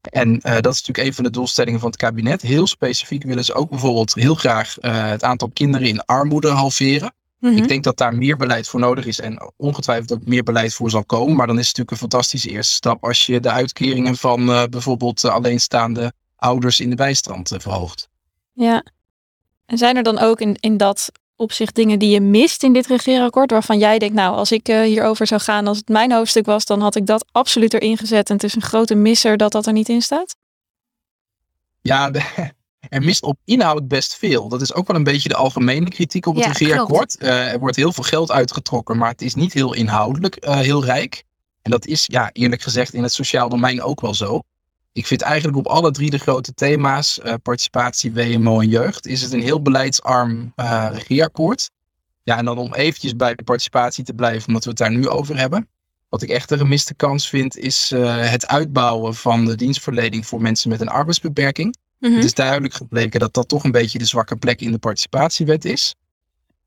En 0.00 0.40
eh, 0.40 0.52
dat 0.60 0.72
is 0.74 0.78
natuurlijk 0.78 1.08
een 1.08 1.14
van 1.14 1.24
de 1.24 1.30
doelstellingen 1.30 1.80
van 1.80 1.88
het 1.88 1.98
kabinet. 1.98 2.42
Heel 2.42 2.66
specifiek 2.66 3.22
willen 3.22 3.44
ze 3.44 3.54
ook 3.54 3.70
bijvoorbeeld 3.70 4.14
heel 4.14 4.34
graag 4.34 4.76
het 4.80 5.24
aantal 5.24 5.50
kinderen 5.50 5.88
in 5.88 6.04
armoede 6.04 6.48
halveren. 6.48 7.12
Mhm. 7.38 7.56
Ik 7.56 7.68
denk 7.68 7.84
dat 7.84 7.96
daar 7.96 8.14
meer 8.14 8.36
beleid 8.36 8.68
voor 8.68 8.80
nodig 8.80 9.06
is 9.06 9.20
en 9.20 9.52
ongetwijfeld 9.56 10.12
ook 10.12 10.26
meer 10.26 10.42
beleid 10.42 10.74
voor 10.74 10.90
zal 10.90 11.04
komen. 11.04 11.36
Maar 11.36 11.46
dan 11.46 11.58
is 11.58 11.68
het 11.68 11.76
natuurlijk 11.76 11.90
een 11.90 12.10
fantastische 12.10 12.50
eerste 12.50 12.74
stap 12.74 13.04
als 13.04 13.26
je 13.26 13.40
de 13.40 13.50
uitkeringen 13.50 14.16
van 14.16 14.50
eh, 14.50 14.64
bijvoorbeeld 14.64 15.24
eh, 15.24 15.32
alleenstaande 15.32 16.12
ouders 16.36 16.80
in 16.80 16.90
de 16.90 16.96
bijstand 16.96 17.52
eh, 17.52 17.58
verhoogt. 17.58 18.08
Ja. 18.52 18.82
En 19.66 19.78
zijn 19.78 19.96
er 19.96 20.02
dan 20.02 20.18
ook 20.18 20.40
in, 20.40 20.56
in 20.60 20.76
dat 20.76 21.12
opzicht 21.36 21.74
dingen 21.74 21.98
die 21.98 22.10
je 22.10 22.20
mist 22.20 22.62
in 22.62 22.72
dit 22.72 22.86
regeerakkoord, 22.86 23.50
waarvan 23.50 23.78
jij 23.78 23.98
denkt, 23.98 24.14
nou, 24.14 24.36
als 24.36 24.52
ik 24.52 24.66
hierover 24.66 25.26
zou 25.26 25.40
gaan, 25.40 25.66
als 25.66 25.76
het 25.78 25.88
mijn 25.88 26.12
hoofdstuk 26.12 26.46
was, 26.46 26.64
dan 26.64 26.80
had 26.80 26.94
ik 26.94 27.06
dat 27.06 27.24
absoluut 27.32 27.74
erin 27.74 27.96
gezet. 27.96 28.28
En 28.28 28.34
het 28.34 28.44
is 28.44 28.54
een 28.54 28.62
grote 28.62 28.94
misser 28.94 29.36
dat 29.36 29.52
dat 29.52 29.66
er 29.66 29.72
niet 29.72 29.88
in 29.88 30.02
staat? 30.02 30.36
Ja, 31.80 32.10
de- 32.10 32.50
er 32.88 33.02
mist 33.02 33.22
op 33.22 33.38
inhoud 33.44 33.88
best 33.88 34.16
veel. 34.16 34.48
Dat 34.48 34.60
is 34.60 34.74
ook 34.74 34.86
wel 34.86 34.96
een 34.96 35.04
beetje 35.04 35.28
de 35.28 35.34
algemene 35.34 35.88
kritiek 35.88 36.26
op 36.26 36.34
het 36.34 36.44
Ja, 36.44 36.50
regeerakkoord. 36.50 37.16
Eh, 37.16 37.52
er 37.52 37.58
wordt 37.58 37.76
heel 37.76 37.92
veel 37.92 38.04
geld 38.04 38.30
uitgetrokken, 38.30 38.96
maar 38.96 39.10
het 39.10 39.22
is 39.22 39.34
niet 39.34 39.52
heel 39.52 39.74
inhoudelijk 39.74 40.36
eh, 40.36 40.56
heel 40.56 40.84
rijk. 40.84 41.24
En 41.62 41.70
dat 41.70 41.86
is, 41.86 42.04
ja, 42.06 42.30
eerlijk 42.32 42.62
gezegd, 42.62 42.94
in 42.94 43.02
het 43.02 43.12
sociaal 43.12 43.48
domein 43.48 43.82
ook 43.82 44.00
wel 44.00 44.14
zo. 44.14 44.40
Ik 44.92 45.06
vind 45.06 45.20
eigenlijk 45.20 45.58
op 45.58 45.66
alle 45.66 45.90
drie 45.90 46.10
de 46.10 46.18
grote 46.18 46.54
thema's, 46.54 47.20
eh, 47.20 47.34
participatie, 47.42 48.12
WMO 48.12 48.60
en 48.60 48.68
jeugd, 48.68 49.06
is 49.06 49.22
het 49.22 49.32
een 49.32 49.42
heel 49.42 49.62
beleidsarm 49.62 50.52
regeerakkoord. 50.92 51.70
Ja, 52.22 52.36
en 52.36 52.44
dan 52.44 52.58
om 52.58 52.74
eventjes 52.74 53.16
bij 53.16 53.34
de 53.34 53.42
participatie 53.42 54.04
te 54.04 54.12
blijven, 54.12 54.48
omdat 54.48 54.64
we 54.64 54.70
het 54.70 54.78
daar 54.78 54.90
nu 54.90 55.08
over 55.08 55.38
hebben. 55.38 55.68
Wat 56.08 56.22
ik 56.22 56.28
echt 56.28 56.50
een 56.50 56.58
gemiste 56.58 56.94
kans 56.94 57.28
vind, 57.28 57.56
is 57.56 57.90
het 58.06 58.46
uitbouwen 58.46 59.14
van 59.14 59.44
de 59.44 59.54
dienstverlening 59.54 60.26
voor 60.26 60.40
mensen 60.40 60.70
met 60.70 60.80
een 60.80 60.88
arbeidsbeperking. 60.88 61.76
Mhm. 61.98 62.14
Het 62.14 62.24
is 62.24 62.34
duidelijk 62.34 62.74
gebleken 62.74 63.20
dat 63.20 63.34
dat 63.34 63.48
toch 63.48 63.64
een 63.64 63.70
beetje 63.70 63.98
de 63.98 64.04
zwakke 64.04 64.36
plek 64.36 64.60
in 64.60 64.72
de 64.72 64.78
participatiewet 64.78 65.64
is. 65.64 65.94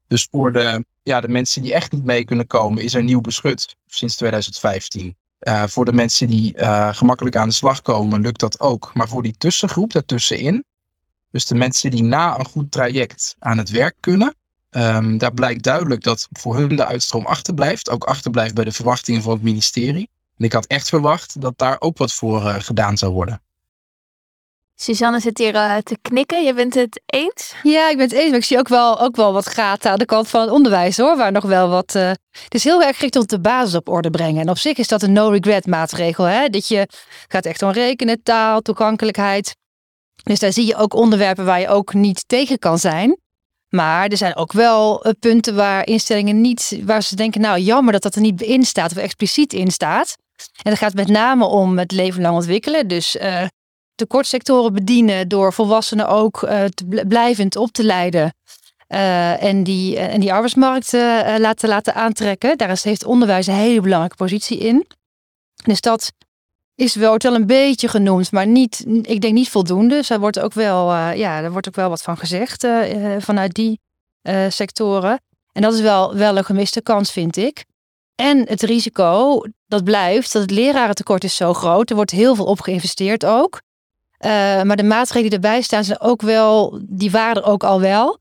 Dus 0.07 0.27
voor 0.31 0.51
de, 0.51 0.85
ja, 1.03 1.21
de 1.21 1.27
mensen 1.27 1.61
die 1.61 1.73
echt 1.73 1.91
niet 1.91 2.03
mee 2.03 2.25
kunnen 2.25 2.47
komen, 2.47 2.83
is 2.83 2.93
er 2.93 3.03
nieuw 3.03 3.21
beschut 3.21 3.75
sinds 3.87 4.15
2015. 4.15 5.15
Eh, 5.39 5.63
voor 5.67 5.85
de 5.85 5.93
mensen 5.93 6.27
die 6.27 6.55
eh, 6.55 6.93
gemakkelijk 6.93 7.35
aan 7.35 7.47
de 7.47 7.53
slag 7.53 7.81
komen, 7.81 8.21
lukt 8.21 8.39
dat 8.39 8.59
ook. 8.59 8.91
Maar 8.93 9.07
voor 9.07 9.23
die 9.23 9.35
tussengroep 9.37 9.91
daartussenin, 9.91 10.63
dus 11.31 11.45
de 11.45 11.55
mensen 11.55 11.91
die 11.91 12.03
na 12.03 12.39
een 12.39 12.45
goed 12.45 12.71
traject 12.71 13.35
aan 13.39 13.57
het 13.57 13.69
werk 13.69 13.95
kunnen, 13.99 14.35
ehm, 14.69 15.17
daar 15.17 15.33
blijkt 15.33 15.63
duidelijk 15.63 16.03
dat 16.03 16.27
voor 16.31 16.55
hun 16.57 16.75
de 16.75 16.85
uitstroom 16.85 17.25
achterblijft. 17.25 17.89
Ook 17.89 18.03
achterblijft 18.03 18.53
bij 18.53 18.63
de 18.63 18.71
verwachtingen 18.71 19.21
van 19.21 19.33
het 19.33 19.41
ministerie. 19.41 20.09
En 20.37 20.45
ik 20.45 20.53
had 20.53 20.65
echt 20.65 20.89
verwacht 20.89 21.41
dat 21.41 21.57
daar 21.57 21.75
ook 21.79 21.97
wat 21.97 22.13
voor 22.13 22.47
eh, 22.47 22.55
gedaan 22.59 22.97
zou 22.97 23.13
worden. 23.13 23.41
Suzanne 24.81 25.19
zit 25.19 25.37
hier 25.37 25.55
eh, 25.55 25.77
te 25.77 25.97
knikken. 26.01 26.43
Je 26.43 26.53
bent 26.53 26.73
het 26.73 27.01
eens? 27.05 27.53
Ja, 27.63 27.89
ik 27.89 27.97
ben 27.97 28.05
het 28.05 28.15
eens. 28.15 28.29
Maar 28.29 28.39
ik 28.39 28.45
zie 28.45 28.57
ook 28.57 28.67
wel, 28.67 28.99
ook 28.99 29.15
wel 29.15 29.33
wat 29.33 29.47
gaten 29.47 29.91
aan 29.91 29.99
de 29.99 30.05
kant 30.05 30.27
van 30.27 30.41
het 30.41 30.49
onderwijs 30.49 30.97
hoor. 30.97 31.17
Waar 31.17 31.31
nog 31.31 31.43
wel 31.43 31.69
wat. 31.69 31.95
eh, 31.95 32.09
het 32.43 32.53
is 32.53 32.63
heel 32.63 32.83
erg 32.83 32.95
gericht 32.95 33.15
op 33.15 33.27
de 33.27 33.39
basis 33.39 33.75
op 33.75 33.89
orde 33.89 34.09
brengen. 34.09 34.41
En 34.41 34.49
op 34.49 34.57
zich 34.57 34.77
is 34.77 34.87
dat 34.87 35.01
een 35.01 35.13
no-regret 35.13 35.65
maatregel. 35.65 36.23
Hè? 36.23 36.47
Dat 36.47 36.67
je 36.67 36.87
gaat 37.27 37.45
echt 37.45 37.61
om 37.61 37.69
rekenen, 37.69 38.23
taal, 38.23 38.61
toegankelijkheid. 38.61 39.55
Dus 40.23 40.39
daar 40.39 40.53
zie 40.53 40.65
je 40.65 40.75
ook 40.75 40.93
onderwerpen 40.93 41.45
waar 41.45 41.59
je 41.59 41.67
ook 41.67 41.93
niet 41.93 42.23
tegen 42.27 42.59
kan 42.59 42.77
zijn. 42.77 43.17
Maar 43.69 44.07
er 44.07 44.17
zijn 44.17 44.35
ook 44.35 44.51
wel 44.51 45.03
eh, 45.03 45.11
punten 45.19 45.55
waar 45.55 45.87
instellingen 45.87 46.41
niet, 46.41 46.79
waar 46.83 47.03
ze 47.03 47.15
denken, 47.15 47.41
nou 47.41 47.59
jammer 47.59 47.93
dat 47.93 48.01
dat 48.01 48.15
er 48.15 48.21
niet 48.21 48.41
in 48.41 48.63
staat 48.63 48.91
of 48.91 48.97
expliciet 48.97 49.53
in 49.53 49.71
staat. 49.71 50.15
En 50.63 50.71
dat 50.71 50.79
gaat 50.79 50.93
met 50.93 51.07
name 51.07 51.45
om 51.45 51.77
het 51.77 51.91
leven 51.91 52.21
lang 52.21 52.35
ontwikkelen. 52.35 52.87
Dus 52.87 53.17
tekortsectoren 54.01 54.73
bedienen 54.73 55.27
door 55.27 55.53
volwassenen 55.53 56.07
ook 56.07 56.43
eh, 56.43 56.63
blijvend 57.07 57.55
op 57.55 57.71
te 57.71 57.83
leiden. 57.83 58.33
eh, 58.87 59.43
en, 59.43 59.63
die, 59.63 59.97
eh, 59.97 60.13
en 60.13 60.19
die 60.19 60.33
arbeidsmarkt 60.33 60.91
laten, 61.37 61.69
laten 61.69 61.95
aantrekken. 61.95 62.57
Daar 62.57 62.79
heeft 62.81 63.05
onderwijs 63.05 63.47
een 63.47 63.53
hele 63.53 63.81
belangrijke 63.81 64.15
positie 64.15 64.57
in. 64.57 64.87
Dus 65.63 65.81
dat 65.81 66.11
is 66.75 66.95
wel, 66.95 67.09
wordt 67.09 67.23
wel 67.23 67.35
een 67.35 67.45
beetje 67.45 67.87
genoemd, 67.87 68.31
maar 68.31 68.47
niet, 68.47 68.85
ik 69.01 69.21
denk 69.21 69.33
niet 69.33 69.49
voldoende. 69.49 69.95
Dus 69.95 70.07
daar 70.07 70.19
wordt 70.19 70.39
ook 70.39 70.53
wel, 70.53 70.93
ja, 70.95 71.41
daar 71.41 71.51
wordt 71.51 71.67
ook 71.67 71.75
wel 71.75 71.89
wat 71.89 72.01
van 72.01 72.17
gezegd 72.17 72.67
vanuit 73.19 73.53
die 73.53 73.79
sectoren. 74.49 75.21
En 75.51 75.61
dat 75.61 75.73
is 75.73 75.81
wel, 75.81 76.15
wel 76.15 76.37
een 76.37 76.45
gemiste 76.45 76.81
kans, 76.81 77.11
vind 77.11 77.37
ik. 77.37 77.65
En 78.15 78.47
het 78.47 78.61
risico, 78.61 79.41
dat 79.67 79.83
blijft, 79.83 80.33
dat 80.33 80.41
het 80.41 80.51
lerarentekort 80.51 81.23
is 81.23 81.35
zo 81.35 81.53
groot. 81.53 81.89
Er 81.89 81.95
wordt 81.95 82.11
heel 82.11 82.35
veel 82.35 82.45
op 82.45 82.59
geïnvesteerd 82.59 83.25
ook. 83.25 83.61
Eh, 84.21 84.61
maar 84.61 84.75
de 84.75 84.83
maatregelen 84.83 85.29
die 85.29 85.39
erbij 85.39 85.61
staan, 85.61 85.83
zijn 85.83 85.99
ook 85.99 86.21
wel, 86.21 86.79
die 86.83 87.11
waren 87.11 87.41
er 87.41 87.49
ook 87.49 87.63
al 87.63 87.81
wel. 87.81 88.19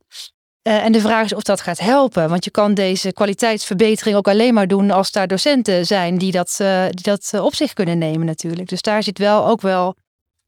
Uh, 0.69 0.85
en 0.85 0.93
de 0.93 1.01
vraag 1.01 1.25
is 1.25 1.35
of 1.35 1.43
dat 1.43 1.61
gaat 1.61 1.79
helpen. 1.79 2.29
Want 2.29 2.45
je 2.45 2.51
kan 2.51 2.75
deze 2.75 3.13
kwaliteitsverbetering 3.13 4.17
ook 4.17 4.29
alleen 4.29 4.55
maar 4.55 4.69
doen 4.69 4.91
als 4.91 5.13
daar 5.13 5.27
docenten 5.27 5.87
zijn 5.87 6.19
die 6.19 6.33
dat, 6.33 6.59
uh, 6.63 6.85
die 6.91 7.03
dat 7.03 7.41
op 7.41 7.55
zich 7.55 7.73
kunnen 7.73 7.99
nemen 7.99 8.27
natuurlijk. 8.27 8.69
Dus 8.69 8.83
daar 8.83 9.03
zit 9.03 9.19
wel 9.19 9.47
ook 9.47 9.61
wel 9.61 9.95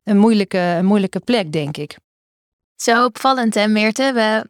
een 0.04 0.18
moeilijke, 0.18 0.58
een 0.58 0.84
moeilijke 0.84 1.20
plek, 1.20 1.52
denk 1.52 1.76
ik. 1.76 1.96
Zo 2.76 3.04
opvallend 3.04 3.54
hè 3.54 3.66
Meerte? 3.66 4.46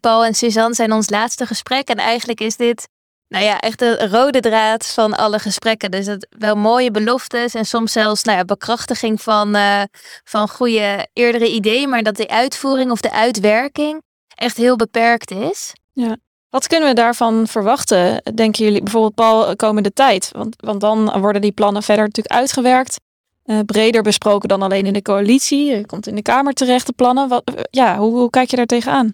Paul 0.00 0.24
en 0.24 0.34
Suzanne 0.34 0.74
zijn 0.74 0.92
ons 0.92 1.10
laatste 1.10 1.46
gesprek. 1.46 1.88
En 1.88 1.96
eigenlijk 1.96 2.40
is 2.40 2.56
dit 2.56 2.88
nou 3.28 3.44
ja, 3.44 3.60
echt 3.60 3.78
de 3.78 4.08
rode 4.08 4.40
draad 4.40 4.86
van 4.86 5.16
alle 5.16 5.38
gesprekken. 5.38 5.90
Dus 5.90 6.06
het, 6.06 6.26
wel 6.38 6.54
mooie 6.54 6.90
beloftes 6.90 7.54
en 7.54 7.64
soms 7.64 7.92
zelfs 7.92 8.22
nou 8.22 8.38
ja, 8.38 8.44
bekrachtiging 8.44 9.22
van, 9.22 9.56
uh, 9.56 9.82
van 10.24 10.48
goede 10.48 11.08
eerdere 11.12 11.48
ideeën. 11.48 11.88
Maar 11.88 12.02
dat 12.02 12.16
de 12.16 12.28
uitvoering 12.28 12.90
of 12.90 13.00
de 13.00 13.12
uitwerking 13.12 14.02
echt 14.34 14.56
heel 14.56 14.76
beperkt 14.76 15.30
is. 15.30 15.72
Ja. 15.92 16.16
Wat 16.50 16.66
kunnen 16.66 16.88
we 16.88 16.94
daarvan 16.94 17.46
verwachten, 17.46 18.22
denken 18.34 18.64
jullie, 18.64 18.82
bijvoorbeeld 18.82 19.14
Paul, 19.14 19.56
komende 19.56 19.92
tijd? 19.92 20.30
Want, 20.32 20.56
want 20.64 20.80
dan 20.80 21.20
worden 21.20 21.40
die 21.40 21.52
plannen 21.52 21.82
verder 21.82 22.04
natuurlijk 22.04 22.34
uitgewerkt. 22.34 23.00
Uh, 23.44 23.58
breder 23.66 24.02
besproken 24.02 24.48
dan 24.48 24.62
alleen 24.62 24.86
in 24.86 24.92
de 24.92 25.02
coalitie. 25.02 25.64
Je 25.64 25.86
komt 25.86 26.06
in 26.06 26.14
de 26.14 26.22
Kamer 26.22 26.52
terecht, 26.52 26.86
de 26.86 26.92
plannen. 26.92 27.28
Wat, 27.28 27.50
uh, 27.54 27.60
ja, 27.70 27.98
hoe, 27.98 28.18
hoe 28.18 28.30
kijk 28.30 28.50
je 28.50 28.56
daar 28.56 28.66
tegenaan? 28.66 29.12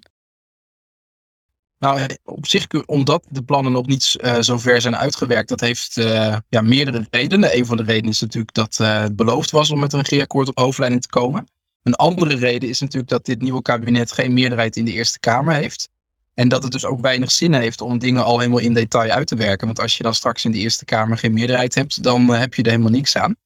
Nou, 1.85 2.17
op 2.25 2.47
zich, 2.47 2.67
omdat 2.87 3.27
de 3.31 3.43
plannen 3.43 3.73
nog 3.73 3.87
niet 3.87 4.17
uh, 4.21 4.41
zo 4.41 4.59
ver 4.59 4.81
zijn 4.81 4.97
uitgewerkt, 4.97 5.49
dat 5.49 5.61
heeft 5.61 5.97
uh, 5.97 6.37
ja, 6.49 6.61
meerdere 6.61 7.07
redenen. 7.11 7.57
Een 7.57 7.67
van 7.67 7.77
de 7.77 7.83
redenen 7.83 8.11
is 8.11 8.21
natuurlijk 8.21 8.55
dat 8.55 8.77
het 8.77 9.17
beloofd 9.17 9.51
was 9.51 9.71
om 9.71 9.81
met 9.81 9.93
een 9.93 10.01
regeerakkoord 10.01 10.49
op 10.49 10.59
hoofdlijnen 10.59 11.01
te 11.01 11.09
komen. 11.09 11.47
Een 11.83 11.95
andere 11.95 12.37
reden 12.37 12.69
is 12.69 12.81
natuurlijk 12.81 13.11
dat 13.11 13.25
dit 13.25 13.41
nieuwe 13.43 13.63
kabinet 13.63 14.13
geen 14.13 14.33
meerderheid 14.33 14.77
in 14.77 14.85
de 14.85 14.93
Eerste 14.93 15.21
Kamer 15.21 15.55
heeft. 15.55 15.89
En 16.35 16.49
dat 16.49 16.63
het 16.63 16.73
dus 16.73 16.85
ook 16.85 17.01
weinig 17.01 17.33
zin 17.33 17.53
heeft 17.53 17.81
om 17.81 17.99
dingen 17.99 18.25
al 18.25 18.39
helemaal 18.39 18.61
in 18.61 18.75
detail 18.75 19.11
uit 19.11 19.27
te 19.27 19.37
werken. 19.37 19.67
Want 19.67 19.81
als 19.81 19.97
je 19.97 20.03
dan 20.03 20.15
straks 20.15 20.45
in 20.45 20.53
de 20.53 20.59
Eerste 20.59 20.85
Kamer 20.85 21.19
geen 21.19 21.33
meerderheid 21.33 21.75
hebt, 21.75 22.03
dan 22.03 22.29
heb 22.29 22.55
je 22.55 22.63
er 22.63 22.71
helemaal 22.71 22.91
niks 22.91 23.17
aan. 23.17 23.37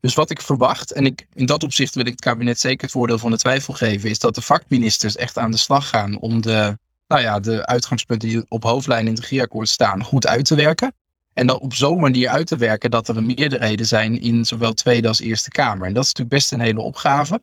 Dus 0.00 0.14
wat 0.14 0.30
ik 0.30 0.40
verwacht, 0.40 0.92
en 0.92 1.06
ik, 1.06 1.26
in 1.34 1.46
dat 1.46 1.62
opzicht 1.62 1.94
wil 1.94 2.04
ik 2.04 2.12
het 2.12 2.20
kabinet 2.20 2.60
zeker 2.60 2.82
het 2.82 2.90
voordeel 2.90 3.18
van 3.18 3.30
de 3.30 3.38
twijfel 3.38 3.74
geven, 3.74 4.10
is 4.10 4.18
dat 4.18 4.34
de 4.34 4.42
vakministers 4.42 5.16
echt 5.16 5.38
aan 5.38 5.50
de 5.50 5.56
slag 5.56 5.88
gaan 5.88 6.18
om 6.18 6.40
de 6.40 6.78
nou 7.12 7.24
ja, 7.24 7.40
de 7.40 7.66
uitgangspunten 7.66 8.28
die 8.28 8.44
op 8.48 8.62
hoofdlijn 8.62 9.06
in 9.06 9.12
het 9.12 9.20
regeerakkoord 9.20 9.68
staan 9.68 10.04
goed 10.04 10.26
uit 10.26 10.44
te 10.44 10.54
werken. 10.54 10.94
En 11.32 11.46
dan 11.46 11.58
op 11.58 11.74
zo'n 11.74 12.00
manier 12.00 12.28
uit 12.28 12.46
te 12.46 12.56
werken 12.56 12.90
dat 12.90 13.08
er 13.08 13.22
meerderheden 13.22 13.86
zijn 13.86 14.20
in 14.20 14.44
zowel 14.44 14.72
Tweede 14.72 15.08
als 15.08 15.20
Eerste 15.20 15.50
Kamer. 15.50 15.86
En 15.86 15.92
dat 15.92 16.04
is 16.04 16.08
natuurlijk 16.08 16.36
best 16.36 16.52
een 16.52 16.60
hele 16.60 16.80
opgave. 16.80 17.42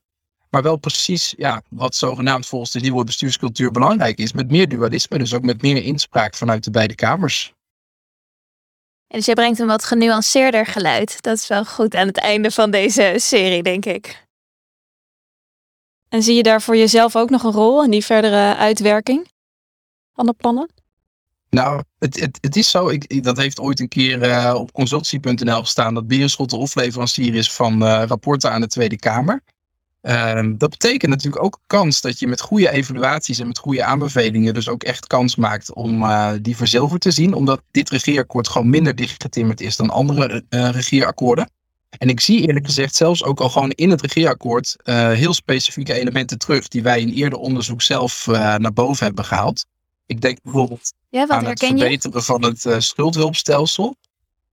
Maar 0.50 0.62
wel 0.62 0.78
precies 0.78 1.34
ja, 1.38 1.62
wat 1.70 1.96
zogenaamd 1.96 2.48
volgens 2.48 2.72
de 2.72 2.80
nieuwe 2.80 3.04
bestuurscultuur 3.04 3.72
belangrijk 3.72 4.18
is. 4.18 4.34
Met 4.34 4.52
meer 4.52 4.70
dualisme, 4.70 5.18
dus 5.18 5.34
ook 5.34 5.44
met 5.44 5.62
meer 5.62 5.84
inspraak 5.84 6.36
vanuit 6.36 6.64
de 6.64 6.72
beide 6.72 6.96
kamers. 6.96 7.54
En 9.08 9.18
dus 9.18 9.26
jij 9.26 9.36
brengt 9.36 9.60
een 9.60 9.68
wat 9.68 9.86
genuanceerder 9.86 10.66
geluid. 10.66 11.22
Dat 11.22 11.38
is 11.38 11.48
wel 11.48 11.66
goed 11.66 11.96
aan 11.96 12.08
het 12.08 12.18
einde 12.18 12.52
van 12.52 12.72
deze 12.72 13.14
serie, 13.18 13.64
denk 13.64 13.86
ik. 13.86 14.28
En 16.10 16.24
zie 16.24 16.36
je 16.36 16.44
daar 16.44 16.62
voor 16.62 16.78
jezelf 16.78 17.16
ook 17.16 17.30
nog 17.30 17.44
een 17.44 17.52
rol 17.52 17.84
in 17.84 17.92
die 17.92 18.06
verdere 18.06 18.56
uitwerking? 18.56 19.28
Van 20.20 20.28
de 20.28 20.34
plannen? 20.34 20.70
Nou, 21.50 21.84
het, 22.00 22.20
het, 22.20 22.38
het 22.42 22.56
is 22.56 22.70
zo, 22.70 22.90
ik, 22.90 23.24
dat 23.24 23.38
heeft 23.38 23.60
ooit 23.60 23.80
een 23.80 23.88
keer 23.88 24.28
uh, 24.28 24.54
op 24.56 24.72
consultie.nl 24.72 25.60
gestaan, 25.60 25.94
dat 25.94 26.08
Berenschot 26.08 26.50
de 26.50 26.56
hofleverancier 26.56 27.36
is 27.36 27.52
van 27.52 27.84
uh, 27.84 28.04
rapporten 28.08 28.52
aan 28.52 28.62
de 28.62 28.68
Tweede 28.68 28.98
Kamer. 28.98 29.42
Uh, 30.02 30.42
dat 30.58 30.70
betekent 30.70 31.12
natuurlijk 31.12 31.44
ook 31.44 31.60
kans 31.68 32.02
dat 32.02 32.20
je 32.20 32.28
met 32.28 32.42
goede 32.42 32.72
evaluaties 32.72 33.40
en 33.40 33.48
met 33.48 33.58
goede 33.58 33.84
aanbevelingen 33.84 34.54
dus 34.54 34.70
ook 34.70 34.84
echt 34.84 35.08
kans 35.08 35.36
maakt 35.36 35.74
om 35.74 36.04
uh, 36.04 36.32
die 36.42 36.56
verzilverd 36.56 37.02
te 37.02 37.12
zien. 37.12 37.34
Omdat 37.34 37.62
dit 37.72 37.90
regeerakkoord 37.90 38.48
gewoon 38.48 38.70
minder 38.70 38.96
dichtgetimmerd 38.96 39.62
is 39.62 39.76
dan 39.76 39.90
andere 39.90 40.44
regeerakkoorden. 40.50 41.52
En 41.98 42.10
ik 42.10 42.20
zie 42.20 42.48
eerlijk 42.48 42.66
gezegd 42.66 42.96
zelfs 42.96 43.24
ook 43.24 43.40
al 43.40 43.50
gewoon 43.50 43.72
in 43.72 43.90
het 43.90 44.02
regeerakkoord 44.02 44.76
heel 45.14 45.34
specifieke 45.34 45.94
elementen 45.94 46.38
terug 46.38 46.68
die 46.68 46.84
wij 46.84 47.02
in 47.02 47.10
eerder 47.10 47.40
onderzoek 47.40 47.82
zelf 47.82 48.28
naar 48.58 48.74
boven 48.74 49.06
hebben 49.06 49.26
gehaald. 49.26 49.66
Ik 50.10 50.22
denk 50.22 50.38
bijvoorbeeld 50.44 50.94
ja, 51.10 51.28
aan 51.28 51.46
het 51.46 51.60
verbeteren 51.60 52.18
je? 52.18 52.24
van 52.24 52.44
het 52.44 52.66
uh, 52.66 52.80
schuldhulpstelsel. 52.80 53.96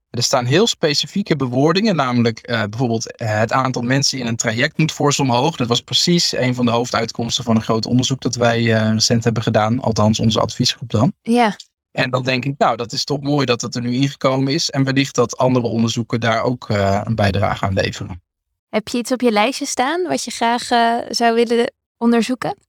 Er 0.09 0.23
staan 0.23 0.45
heel 0.45 0.67
specifieke 0.67 1.35
bewoordingen, 1.35 1.95
namelijk 1.95 2.49
uh, 2.49 2.63
bijvoorbeeld 2.63 3.21
uh, 3.21 3.39
het 3.39 3.51
aantal 3.51 3.81
mensen 3.81 4.19
in 4.19 4.27
een 4.27 4.35
traject 4.35 4.77
moet 4.77 4.91
fors 4.91 5.19
omhoog. 5.19 5.55
Dat 5.55 5.67
was 5.67 5.81
precies 5.81 6.31
een 6.31 6.55
van 6.55 6.65
de 6.65 6.71
hoofduitkomsten 6.71 7.43
van 7.43 7.55
een 7.55 7.61
groot 7.61 7.85
onderzoek 7.85 8.21
dat 8.21 8.35
wij 8.35 8.61
recent 8.63 9.23
hebben 9.23 9.43
gedaan, 9.43 9.79
althans 9.79 10.19
onze 10.19 10.39
adviesgroep 10.39 10.89
dan. 10.91 11.13
Ja. 11.21 11.55
En 11.91 12.09
dan 12.09 12.23
denk 12.23 12.45
ik, 12.45 12.53
nou, 12.57 12.75
dat 12.75 12.91
is 12.91 13.03
toch 13.03 13.21
mooi 13.21 13.45
dat 13.45 13.61
het 13.61 13.75
er 13.75 13.81
nu 13.81 13.93
ingekomen 13.93 14.53
is. 14.53 14.69
En 14.69 14.83
wellicht 14.83 15.15
dat 15.15 15.37
andere 15.37 15.67
onderzoeken 15.67 16.19
daar 16.19 16.43
ook 16.43 16.69
een 17.03 17.15
bijdrage 17.15 17.65
aan 17.65 17.73
leveren. 17.73 18.23
Heb 18.69 18.87
je 18.87 18.97
iets 18.97 19.11
op 19.11 19.21
je 19.21 19.31
lijstje 19.31 19.65
staan 19.65 20.07
wat 20.07 20.23
je 20.23 20.31
graag 20.31 20.67
zou 21.09 21.33
willen 21.33 21.73
onderzoeken? 21.97 22.66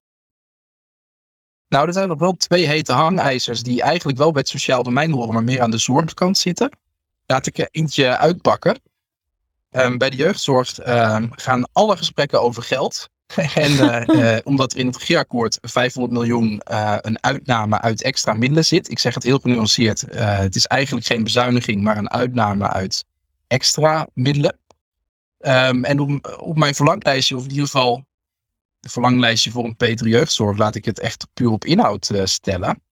Nou, 1.69 1.87
er 1.87 1.93
zijn 1.93 2.09
nog 2.09 2.19
wel 2.19 2.37
twee 2.37 2.67
hete 2.67 2.93
hangijzers 2.93 3.63
die 3.63 3.83
eigenlijk 3.83 4.19
wel 4.19 4.33
bij 4.33 4.41
het 4.41 4.51
sociaal 4.51 4.83
domein 4.83 5.11
horen, 5.11 5.33
maar 5.33 5.45
meer 5.45 5.63
aan 5.63 5.71
de 5.71 5.79
zorgkant 5.79 6.39
zitten. 6.39 6.79
Laat 7.27 7.47
ik 7.47 7.59
er 7.59 7.69
eentje 7.71 8.17
uitpakken. 8.17 8.81
Um, 9.71 9.99
bij 9.99 10.11
de 10.11 10.17
jeugdzorg 10.17 10.87
um, 10.87 11.31
gaan 11.35 11.69
alle 11.73 11.97
gesprekken 11.97 12.43
over 12.43 12.63
geld. 12.63 13.09
en 13.55 13.71
uh, 13.71 14.03
uh, 14.07 14.39
omdat 14.45 14.73
er 14.73 14.79
in 14.79 14.87
het 14.87 14.97
regeerakkoord 14.97 15.59
500 15.61 16.15
miljoen 16.15 16.63
uh, 16.71 16.97
een 17.01 17.23
uitname 17.23 17.81
uit 17.81 18.03
extra 18.03 18.33
middelen 18.33 18.65
zit. 18.65 18.91
Ik 18.91 18.99
zeg 18.99 19.15
het 19.15 19.23
heel 19.23 19.39
genuanceerd. 19.39 20.05
het 20.15 20.57
is 20.57 20.67
eigenlijk 20.67 21.07
geen 21.07 21.23
bezuiniging, 21.23 21.83
maar 21.83 21.97
een 21.97 22.11
uitname 22.11 22.69
uit 22.69 23.05
extra 23.47 24.09
middelen. 24.15 24.59
Um, 25.41 25.85
en 25.85 26.23
op 26.39 26.57
mijn 26.57 26.75
verlanglijstje, 26.75 27.37
of 27.37 27.43
in 27.43 27.51
ieder 27.51 27.65
geval 27.65 28.05
verlanglijstje 28.81 29.51
voor 29.51 29.65
een 29.65 29.75
betere 29.77 30.09
jeugdzorg, 30.09 30.59
laat 30.59 30.75
ik 30.75 30.85
het 30.85 31.01
echt 31.01 31.27
puur 31.35 31.51
op 31.51 31.65
inhoud 31.65 32.11
uh, 32.11 32.25
stellen, 32.25 32.83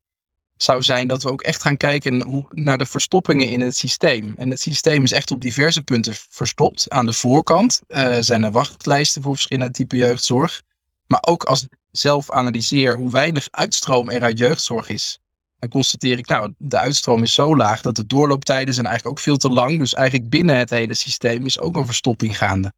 zou 0.56 0.82
zijn 0.82 1.08
dat 1.08 1.22
we 1.22 1.30
ook 1.30 1.42
echt 1.42 1.62
gaan 1.62 1.76
kijken 1.76 2.44
naar 2.50 2.78
de 2.78 2.86
verstoppingen 2.86 3.48
in 3.48 3.60
het 3.60 3.76
systeem. 3.76 4.34
En 4.36 4.50
het 4.50 4.60
systeem 4.60 5.02
is 5.02 5.12
echt 5.12 5.30
op 5.30 5.40
diverse 5.40 5.82
punten 5.82 6.14
verstopt. 6.28 6.90
Aan 6.90 7.06
de 7.06 7.12
voorkant 7.12 7.82
uh, 7.88 8.16
zijn 8.20 8.44
er 8.44 8.50
wachtlijsten 8.50 9.22
voor 9.22 9.34
verschillende 9.34 9.72
typen 9.72 9.98
jeugdzorg. 9.98 10.62
Maar 11.06 11.22
ook 11.26 11.44
als 11.44 11.62
ik 11.62 11.78
zelf 11.90 12.30
analyseer 12.30 12.96
hoe 12.96 13.10
weinig 13.10 13.48
uitstroom 13.50 14.10
er 14.10 14.22
uit 14.22 14.38
jeugdzorg 14.38 14.88
is, 14.88 15.18
dan 15.58 15.68
constateer 15.68 16.18
ik, 16.18 16.26
nou, 16.26 16.54
de 16.58 16.78
uitstroom 16.78 17.22
is 17.22 17.34
zo 17.34 17.56
laag 17.56 17.80
dat 17.80 17.96
de 17.96 18.06
doorlooptijden 18.06 18.74
zijn 18.74 18.86
eigenlijk 18.86 19.18
ook 19.18 19.24
veel 19.24 19.36
te 19.36 19.48
lang. 19.48 19.78
Dus 19.78 19.94
eigenlijk 19.94 20.30
binnen 20.30 20.56
het 20.56 20.70
hele 20.70 20.94
systeem 20.94 21.46
is 21.46 21.58
ook 21.58 21.76
een 21.76 21.86
verstopping 21.86 22.38
gaande. 22.38 22.72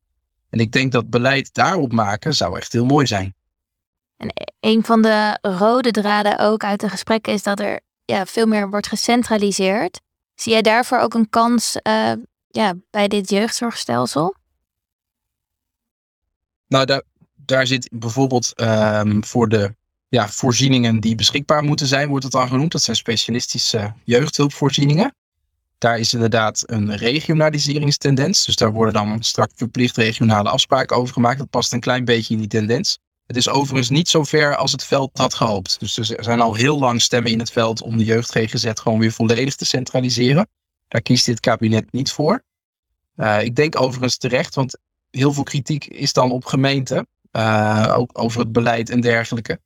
En 0.50 0.58
ik 0.58 0.72
denk 0.72 0.92
dat 0.92 1.10
beleid 1.10 1.54
daarop 1.54 1.92
maken 1.92 2.34
zou 2.34 2.56
echt 2.56 2.72
heel 2.72 2.84
mooi 2.84 3.06
zijn. 3.06 3.34
En 4.16 4.32
een 4.60 4.84
van 4.84 5.02
de 5.02 5.38
rode 5.42 5.90
draden 5.90 6.38
ook 6.38 6.64
uit 6.64 6.80
de 6.80 6.88
gesprekken 6.88 7.32
is 7.32 7.42
dat 7.42 7.60
er 7.60 7.80
ja, 8.04 8.26
veel 8.26 8.46
meer 8.46 8.70
wordt 8.70 8.86
gecentraliseerd. 8.86 10.00
Zie 10.34 10.52
jij 10.52 10.62
daarvoor 10.62 10.98
ook 10.98 11.14
een 11.14 11.28
kans 11.28 11.76
uh, 11.82 12.12
ja, 12.48 12.74
bij 12.90 13.08
dit 13.08 13.30
jeugdzorgstelsel? 13.30 14.34
Nou, 16.66 16.84
daar, 16.84 17.02
daar 17.34 17.66
zit 17.66 17.88
bijvoorbeeld 17.92 18.60
um, 18.60 19.24
voor 19.24 19.48
de 19.48 19.74
ja, 20.08 20.28
voorzieningen 20.28 21.00
die 21.00 21.14
beschikbaar 21.14 21.62
moeten 21.62 21.86
zijn, 21.86 22.08
wordt 22.08 22.24
het 22.24 22.32
dan 22.32 22.48
genoemd. 22.48 22.72
Dat 22.72 22.82
zijn 22.82 22.96
specialistische 22.96 23.92
jeugdhulpvoorzieningen. 24.04 25.14
Daar 25.78 25.98
is 25.98 26.14
inderdaad 26.14 26.62
een 26.66 26.96
regionaliseringstendens. 26.96 28.44
Dus 28.44 28.56
daar 28.56 28.72
worden 28.72 28.94
dan 28.94 29.22
straks 29.22 29.52
verplicht 29.56 29.96
regionale 29.96 30.48
afspraken 30.48 30.96
over 30.96 31.12
gemaakt. 31.12 31.38
Dat 31.38 31.50
past 31.50 31.72
een 31.72 31.80
klein 31.80 32.04
beetje 32.04 32.34
in 32.34 32.40
die 32.40 32.48
tendens. 32.48 32.98
Het 33.26 33.36
is 33.36 33.48
overigens 33.48 33.88
niet 33.88 34.08
zo 34.08 34.24
ver 34.24 34.56
als 34.56 34.72
het 34.72 34.84
veld 34.84 35.10
had 35.18 35.34
gehoopt. 35.34 35.80
Dus 35.80 35.98
er 35.98 36.24
zijn 36.24 36.40
al 36.40 36.54
heel 36.54 36.78
lang 36.78 37.02
stemmen 37.02 37.32
in 37.32 37.38
het 37.38 37.50
veld 37.50 37.82
om 37.82 37.96
de 37.96 38.04
jeugd 38.04 38.30
GGZ 38.30 38.70
gewoon 38.74 38.98
weer 38.98 39.12
volledig 39.12 39.56
te 39.56 39.64
centraliseren. 39.64 40.48
Daar 40.88 41.02
kiest 41.02 41.26
dit 41.26 41.40
kabinet 41.40 41.92
niet 41.92 42.12
voor. 42.12 42.42
Uh, 43.16 43.42
ik 43.42 43.54
denk 43.54 43.80
overigens 43.80 44.16
terecht, 44.16 44.54
want 44.54 44.78
heel 45.10 45.32
veel 45.32 45.42
kritiek 45.42 45.84
is 45.84 46.12
dan 46.12 46.30
op 46.30 46.44
gemeenten. 46.44 47.06
Uh, 47.32 47.94
ook 47.96 48.10
over 48.12 48.40
het 48.40 48.52
beleid 48.52 48.90
en 48.90 49.00
dergelijke. 49.00 49.60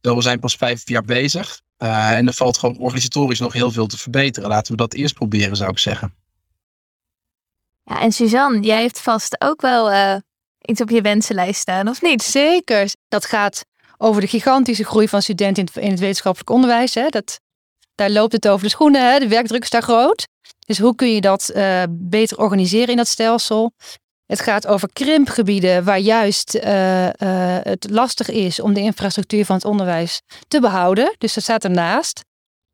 We 0.00 0.22
zijn 0.22 0.40
pas 0.40 0.56
vijf 0.56 0.88
jaar 0.88 1.04
bezig. 1.04 1.60
Uh, 1.78 2.10
en 2.10 2.26
er 2.26 2.32
valt 2.34 2.58
gewoon 2.58 2.78
organisatorisch 2.78 3.40
nog 3.40 3.52
heel 3.52 3.70
veel 3.70 3.86
te 3.86 3.98
verbeteren. 3.98 4.48
Laten 4.48 4.72
we 4.72 4.78
dat 4.78 4.94
eerst 4.94 5.14
proberen, 5.14 5.56
zou 5.56 5.70
ik 5.70 5.78
zeggen. 5.78 6.14
Ja, 7.84 8.00
en 8.00 8.12
Suzanne, 8.12 8.60
jij 8.60 8.80
heeft 8.80 9.00
vast 9.00 9.36
ook 9.40 9.60
wel 9.60 9.92
uh, 9.92 10.16
iets 10.60 10.80
op 10.80 10.90
je 10.90 11.00
wensenlijst 11.00 11.60
staan, 11.60 11.88
of 11.88 12.02
niet? 12.02 12.22
Zeker. 12.22 12.94
Dat 13.08 13.24
gaat 13.24 13.64
over 13.98 14.20
de 14.20 14.26
gigantische 14.26 14.84
groei 14.84 15.08
van 15.08 15.22
studenten 15.22 15.62
in 15.62 15.68
het, 15.72 15.84
in 15.84 15.90
het 15.90 16.00
wetenschappelijk 16.00 16.50
onderwijs. 16.50 16.94
Hè. 16.94 17.08
Dat, 17.08 17.40
daar 17.94 18.10
loopt 18.10 18.32
het 18.32 18.48
over 18.48 18.64
de 18.64 18.70
schoenen. 18.70 19.12
Hè. 19.12 19.18
De 19.18 19.28
werkdruk 19.28 19.62
is 19.62 19.70
daar 19.70 19.82
groot. 19.82 20.28
Dus 20.66 20.78
hoe 20.78 20.94
kun 20.94 21.14
je 21.14 21.20
dat 21.20 21.52
uh, 21.54 21.82
beter 21.90 22.38
organiseren 22.38 22.88
in 22.88 22.96
dat 22.96 23.08
stelsel? 23.08 23.72
Het 24.26 24.40
gaat 24.40 24.66
over 24.66 24.88
krimpgebieden 24.92 25.84
waar 25.84 25.98
juist 25.98 26.54
uh, 26.54 27.04
uh, 27.04 27.10
het 27.62 27.90
lastig 27.90 28.28
is 28.30 28.60
om 28.60 28.72
de 28.74 28.80
infrastructuur 28.80 29.44
van 29.44 29.56
het 29.56 29.64
onderwijs 29.64 30.20
te 30.48 30.60
behouden. 30.60 31.14
Dus 31.18 31.34
dat 31.34 31.42
staat 31.42 31.64
ernaast. 31.64 32.24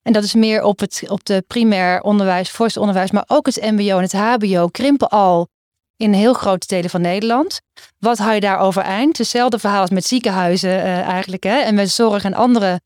En 0.02 0.12
dat 0.12 0.24
is 0.24 0.34
meer 0.34 0.62
op 0.62 0.78
het 0.80 1.04
op 1.08 1.24
de 1.24 1.44
primair 1.46 2.00
onderwijs, 2.02 2.50
voorste 2.50 2.80
onderwijs, 2.80 3.10
maar 3.10 3.24
ook 3.26 3.46
het 3.46 3.60
MBO 3.60 3.96
en 3.96 4.02
het 4.02 4.12
HBO 4.12 4.66
krimpen 4.66 5.08
al 5.08 5.48
in 5.96 6.12
heel 6.12 6.32
grote 6.32 6.66
delen 6.66 6.90
van 6.90 7.00
Nederland. 7.00 7.60
Wat 7.98 8.18
hou 8.18 8.34
je 8.34 8.40
daar 8.40 8.58
overeind? 8.58 9.18
Hetzelfde 9.18 9.58
verhaal 9.58 9.80
als 9.80 9.90
met 9.90 10.04
ziekenhuizen 10.06 10.70
uh, 10.70 11.00
eigenlijk 11.00 11.42
hè? 11.42 11.58
en 11.58 11.74
met 11.74 11.90
zorg 11.90 12.24
en 12.24 12.34
andere 12.34 12.80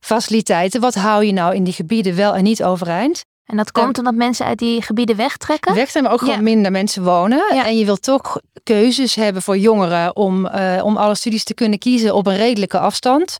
faciliteiten. 0.00 0.80
Wat 0.80 0.94
hou 0.94 1.24
je 1.24 1.32
nou 1.32 1.54
in 1.54 1.64
die 1.64 1.72
gebieden 1.72 2.16
wel 2.16 2.34
en 2.34 2.42
niet 2.42 2.64
overeind? 2.64 3.24
En 3.44 3.56
dat 3.56 3.72
komt 3.72 3.98
omdat 3.98 4.14
mensen 4.14 4.46
uit 4.46 4.58
die 4.58 4.82
gebieden 4.82 5.16
wegtrekken? 5.16 5.74
Weg 5.74 5.90
zijn, 5.90 6.04
maar 6.04 6.12
ook 6.12 6.18
gewoon 6.18 6.42
minder 6.42 6.70
mensen 6.70 7.04
wonen. 7.04 7.48
En 7.48 7.78
je 7.78 7.84
wilt 7.84 8.02
toch 8.02 8.40
keuzes 8.62 9.14
hebben 9.14 9.42
voor 9.42 9.58
jongeren 9.58 10.16
om, 10.16 10.46
uh, 10.46 10.80
om 10.84 10.96
alle 10.96 11.14
studies 11.14 11.44
te 11.44 11.54
kunnen 11.54 11.78
kiezen 11.78 12.14
op 12.14 12.26
een 12.26 12.36
redelijke 12.36 12.78
afstand. 12.78 13.38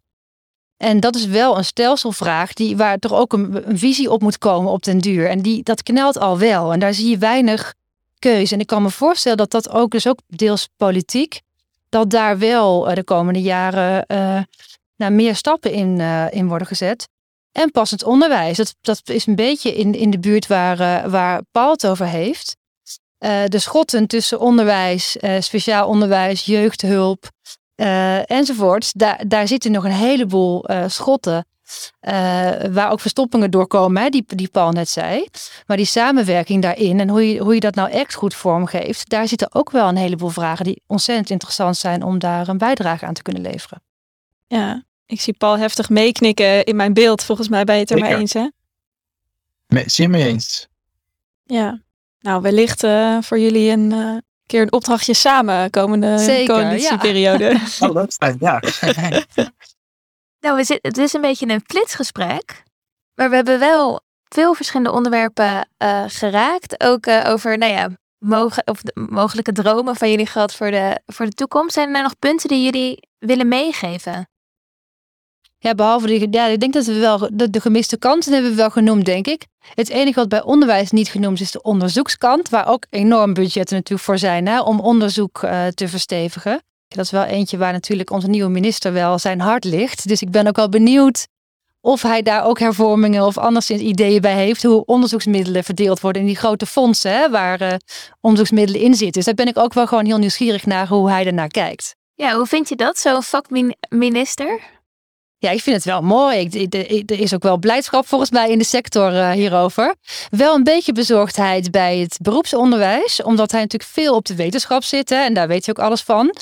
En 0.76 1.00
dat 1.00 1.16
is 1.16 1.26
wel 1.26 1.56
een 1.58 1.64
stelselvraag 1.64 2.52
die, 2.52 2.76
waar 2.76 2.98
toch 2.98 3.12
ook 3.12 3.32
een, 3.32 3.68
een, 3.70 3.78
visie 3.78 4.10
op 4.10 4.22
moet 4.22 4.38
komen 4.38 4.72
op 4.72 4.82
den 4.82 4.98
duur. 4.98 5.28
En 5.28 5.42
die, 5.42 5.62
dat 5.62 5.82
knelt 5.82 6.18
al 6.18 6.38
wel. 6.38 6.72
En 6.72 6.78
daar 6.78 6.94
zie 6.94 7.10
je 7.10 7.18
weinig 7.18 7.74
keuze. 8.18 8.54
En 8.54 8.60
ik 8.60 8.66
kan 8.66 8.82
me 8.82 8.90
voorstellen 8.90 9.38
dat 9.38 9.50
dat 9.50 9.70
ook, 9.70 9.90
dus 9.90 10.06
ook 10.06 10.18
deels 10.26 10.68
politiek, 10.76 11.40
dat 11.88 12.10
daar 12.10 12.38
wel 12.38 12.88
uh, 12.88 12.94
de 12.94 13.04
komende 13.04 13.42
jaren 13.42 14.04
uh, 14.08 14.42
nou, 14.96 15.12
meer 15.12 15.36
stappen 15.36 15.72
in, 15.72 16.00
in 16.30 16.48
worden 16.48 16.66
gezet. 16.66 17.08
En 17.54 17.70
passend 17.70 18.04
onderwijs. 18.04 18.56
Dat, 18.56 18.74
dat 18.80 19.00
is 19.04 19.26
een 19.26 19.34
beetje 19.34 19.74
in, 19.74 19.94
in 19.94 20.10
de 20.10 20.18
buurt 20.18 20.46
waar, 20.46 20.80
uh, 20.80 21.10
waar 21.10 21.42
Paul 21.50 21.70
het 21.70 21.86
over 21.86 22.06
heeft. 22.06 22.56
Uh, 23.18 23.44
de 23.44 23.58
schotten 23.58 24.06
tussen 24.06 24.40
onderwijs, 24.40 25.16
uh, 25.20 25.40
speciaal 25.40 25.88
onderwijs, 25.88 26.44
jeugdhulp 26.44 27.30
enzovoorts. 28.26 28.92
Daar, 28.92 29.24
daar 29.28 29.48
zitten 29.48 29.72
nog 29.72 29.84
een 29.84 29.90
heleboel 29.90 30.64
schotten. 30.86 31.46
waar 32.70 32.90
ook 32.90 33.00
verstoppingen 33.00 33.50
doorkomen, 33.50 34.02
hè, 34.02 34.08
die, 34.08 34.24
die 34.26 34.48
Paul 34.48 34.70
net 34.70 34.88
zei. 34.88 35.26
Maar 35.66 35.76
die 35.76 35.86
samenwerking 35.86 36.62
daarin 36.62 37.00
en 37.00 37.08
hoe 37.08 37.32
je, 37.32 37.40
hoe 37.40 37.54
je 37.54 37.60
dat 37.60 37.74
nou 37.74 37.90
echt 37.90 38.14
goed 38.14 38.34
vormgeeft, 38.34 39.08
daar 39.08 39.28
zitten 39.28 39.54
ook 39.54 39.70
wel 39.70 39.88
een 39.88 39.96
heleboel 39.96 40.28
vragen 40.28 40.64
die 40.64 40.82
ontzettend 40.86 41.30
interessant 41.30 41.76
zijn 41.76 42.02
om 42.02 42.18
daar 42.18 42.48
een 42.48 42.58
bijdrage 42.58 43.06
aan 43.06 43.14
te 43.14 43.22
kunnen 43.22 43.42
leveren. 43.42 43.82
Ja, 44.46 44.84
ik 45.06 45.20
zie 45.20 45.34
Paul 45.34 45.58
heftig 45.58 45.88
meeknikken 45.88 46.64
in 46.64 46.76
mijn 46.76 46.92
beeld. 46.92 47.24
Volgens 47.24 47.48
mij 47.48 47.64
ben 47.64 47.74
je 47.74 47.80
het 47.80 47.90
er 47.90 47.98
maar 47.98 48.18
eens, 48.18 48.32
hè? 48.32 48.48
Me, 49.66 49.82
zeer 49.86 50.10
mee 50.10 50.26
eens. 50.26 50.68
Ja. 51.44 51.82
Nou, 52.20 52.42
wellicht 52.42 52.84
uh, 52.84 53.18
voor 53.20 53.38
jullie 53.38 53.70
een 53.70 53.90
uh, 53.90 54.16
keer 54.46 54.62
een 54.62 54.72
opdrachtje 54.72 55.14
samen 55.14 55.70
komende 55.70 56.18
Zeker, 56.18 56.54
coalitieperiode. 56.54 57.44
Ja. 57.44 57.60
oh, 57.88 57.94
dat 57.94 58.16
is 58.18 58.34
ja. 58.38 58.60
nou, 60.44 60.56
we 60.56 60.64
zitten, 60.64 60.90
het 60.90 60.98
is 60.98 61.12
een 61.12 61.20
beetje 61.20 61.48
een 61.48 61.62
flitsgesprek. 61.66 62.62
Maar 63.14 63.30
we 63.30 63.34
hebben 63.34 63.58
wel 63.58 64.00
veel 64.24 64.54
verschillende 64.54 64.92
onderwerpen 64.92 65.68
uh, 65.78 66.04
geraakt. 66.06 66.82
Ook 66.82 67.06
over, 67.06 67.58
nou 67.58 67.72
ja, 67.72 67.88
mogen, 68.18 68.66
of 68.66 68.80
de, 68.80 69.06
mogelijke 69.10 69.52
dromen 69.52 69.96
van 69.96 70.10
jullie 70.10 70.26
gehad 70.26 70.54
voor 70.54 70.70
de, 70.70 71.00
voor 71.06 71.26
de 71.26 71.32
toekomst. 71.32 71.74
Zijn 71.74 71.86
er 71.86 71.92
nou 71.92 72.04
nog 72.04 72.18
punten 72.18 72.48
die 72.48 72.64
jullie 72.64 73.08
willen 73.18 73.48
meegeven? 73.48 74.28
Ja, 75.64 75.74
behalve 75.74 76.06
die, 76.06 76.26
ja, 76.30 76.46
ik 76.46 76.60
denk 76.60 76.72
dat 76.72 76.84
we 76.84 76.98
wel 76.98 77.28
de, 77.32 77.50
de 77.50 77.60
gemiste 77.60 77.96
kansen 77.96 78.32
hebben 78.32 78.50
we 78.50 78.56
wel 78.56 78.70
genoemd, 78.70 79.04
denk 79.04 79.26
ik. 79.26 79.46
Het 79.74 79.88
enige 79.88 80.18
wat 80.18 80.28
bij 80.28 80.42
onderwijs 80.42 80.90
niet 80.90 81.08
genoemd 81.08 81.34
is, 81.34 81.40
is 81.40 81.50
de 81.50 81.62
onderzoekskant, 81.62 82.48
waar 82.48 82.68
ook 82.68 82.86
enorm 82.90 83.34
budgetten 83.34 83.76
natuurlijk 83.76 84.04
voor 84.04 84.18
zijn 84.18 84.46
hè, 84.46 84.60
om 84.60 84.80
onderzoek 84.80 85.42
uh, 85.42 85.66
te 85.66 85.88
verstevigen. 85.88 86.62
Dat 86.88 87.04
is 87.04 87.10
wel 87.10 87.24
eentje 87.24 87.56
waar 87.56 87.72
natuurlijk 87.72 88.10
onze 88.10 88.28
nieuwe 88.28 88.50
minister 88.50 88.92
wel 88.92 89.18
zijn 89.18 89.40
hart 89.40 89.64
ligt. 89.64 90.08
Dus 90.08 90.22
ik 90.22 90.30
ben 90.30 90.46
ook 90.46 90.56
wel 90.56 90.68
benieuwd 90.68 91.26
of 91.80 92.02
hij 92.02 92.22
daar 92.22 92.44
ook 92.44 92.58
hervormingen 92.58 93.26
of 93.26 93.38
anderszins 93.38 93.80
ideeën 93.80 94.20
bij 94.20 94.34
heeft 94.34 94.62
hoe 94.62 94.84
onderzoeksmiddelen 94.84 95.64
verdeeld 95.64 96.00
worden 96.00 96.22
in 96.22 96.28
die 96.28 96.36
grote 96.36 96.66
fondsen 96.66 97.12
hè, 97.12 97.30
waar 97.30 97.62
uh, 97.62 97.74
onderzoeksmiddelen 98.20 98.80
in 98.80 98.94
zitten. 98.94 99.12
Dus 99.12 99.24
daar 99.24 99.34
ben 99.34 99.48
ik 99.48 99.58
ook 99.58 99.72
wel 99.72 99.86
gewoon 99.86 100.06
heel 100.06 100.18
nieuwsgierig 100.18 100.66
naar 100.66 100.88
hoe 100.88 101.10
hij 101.10 101.26
ernaar 101.26 101.48
kijkt. 101.48 101.94
Ja, 102.14 102.36
hoe 102.36 102.46
vind 102.46 102.68
je 102.68 102.76
dat, 102.76 102.98
zo'n 102.98 103.22
vakminister? 103.22 104.60
Ja, 105.38 105.50
ik 105.50 105.60
vind 105.60 105.76
het 105.76 105.84
wel 105.84 106.02
mooi. 106.02 106.66
er 107.06 107.20
is 107.20 107.34
ook 107.34 107.42
wel 107.42 107.58
blijdschap 107.58 108.06
volgens 108.06 108.30
mij 108.30 108.50
in 108.50 108.58
de 108.58 108.64
sector 108.64 109.12
uh, 109.12 109.30
hierover. 109.30 109.94
Wel 110.30 110.54
een 110.54 110.62
beetje 110.62 110.92
bezorgdheid 110.92 111.70
bij 111.70 111.98
het 111.98 112.18
beroepsonderwijs, 112.22 113.22
omdat 113.22 113.50
hij 113.50 113.60
natuurlijk 113.60 113.90
veel 113.90 114.14
op 114.14 114.24
de 114.24 114.34
wetenschap 114.34 114.84
zit 114.84 115.08
hè, 115.08 115.16
en 115.16 115.34
daar 115.34 115.48
weet 115.48 115.66
hij 115.66 115.74
ook 115.74 115.84
alles 115.84 116.02
van. 116.02 116.34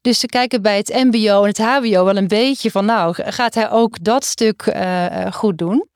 Dus 0.00 0.18
te 0.18 0.26
kijken 0.26 0.62
bij 0.62 0.76
het 0.76 0.88
MBO 0.88 1.42
en 1.42 1.48
het 1.48 1.58
HBO 1.58 2.04
wel 2.04 2.16
een 2.16 2.28
beetje 2.28 2.70
van, 2.70 2.84
nou, 2.84 3.14
gaat 3.22 3.54
hij 3.54 3.70
ook 3.70 4.04
dat 4.04 4.24
stuk 4.24 4.66
uh, 4.66 5.32
goed 5.32 5.58
doen? 5.58 5.88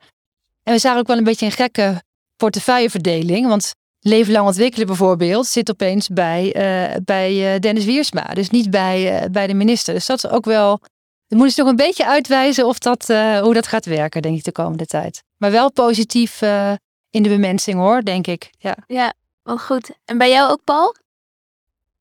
En 0.63 0.73
we 0.73 0.79
zagen 0.79 0.99
ook 0.99 1.07
wel 1.07 1.17
een 1.17 1.25
beetje 1.25 1.47
een 1.47 1.53
gekke 1.53 2.03
portefeuilleverdeling, 2.37 3.49
want 3.49 3.73
Leven 4.03 4.33
lang 4.33 4.47
ontwikkelen 4.47 4.87
bijvoorbeeld 4.87 5.47
zit 5.47 5.71
opeens 5.71 6.09
bij, 6.09 6.55
bij 7.05 7.59
Dennis 7.59 7.85
Wiersma, 7.85 8.23
dus 8.23 8.51
niet 8.51 8.71
bij, 8.71 9.29
bij 9.31 9.47
de 9.47 9.55
minister. 9.55 9.95
Dus 9.95 10.07
dat 10.07 10.25
is 10.25 10.31
ook 10.31 10.45
wel 10.45 10.81
dan 11.31 11.39
moeten 11.39 11.57
ze 11.57 11.61
nog 11.61 11.71
een 11.71 11.87
beetje 11.87 12.07
uitwijzen 12.07 12.67
of 12.67 12.79
dat, 12.79 13.09
uh, 13.09 13.39
hoe 13.39 13.55
dat 13.55 13.67
gaat 13.67 13.85
werken, 13.85 14.23
denk 14.23 14.37
ik, 14.37 14.45
de 14.45 14.53
komende 14.53 14.87
tijd. 14.87 15.23
Maar 15.37 15.51
wel 15.51 15.73
positief 15.73 16.43
uh, 16.43 16.73
in 17.11 17.23
de 17.23 17.29
bemensing 17.29 17.79
hoor, 17.79 18.03
denk 18.03 18.27
ik. 18.27 18.51
Ja, 18.59 18.77
ja 18.87 19.13
wel 19.43 19.59
goed. 19.59 19.91
En 20.05 20.19
bij 20.19 20.31
jou 20.31 20.51
ook, 20.51 20.65
Paul? 20.65 20.97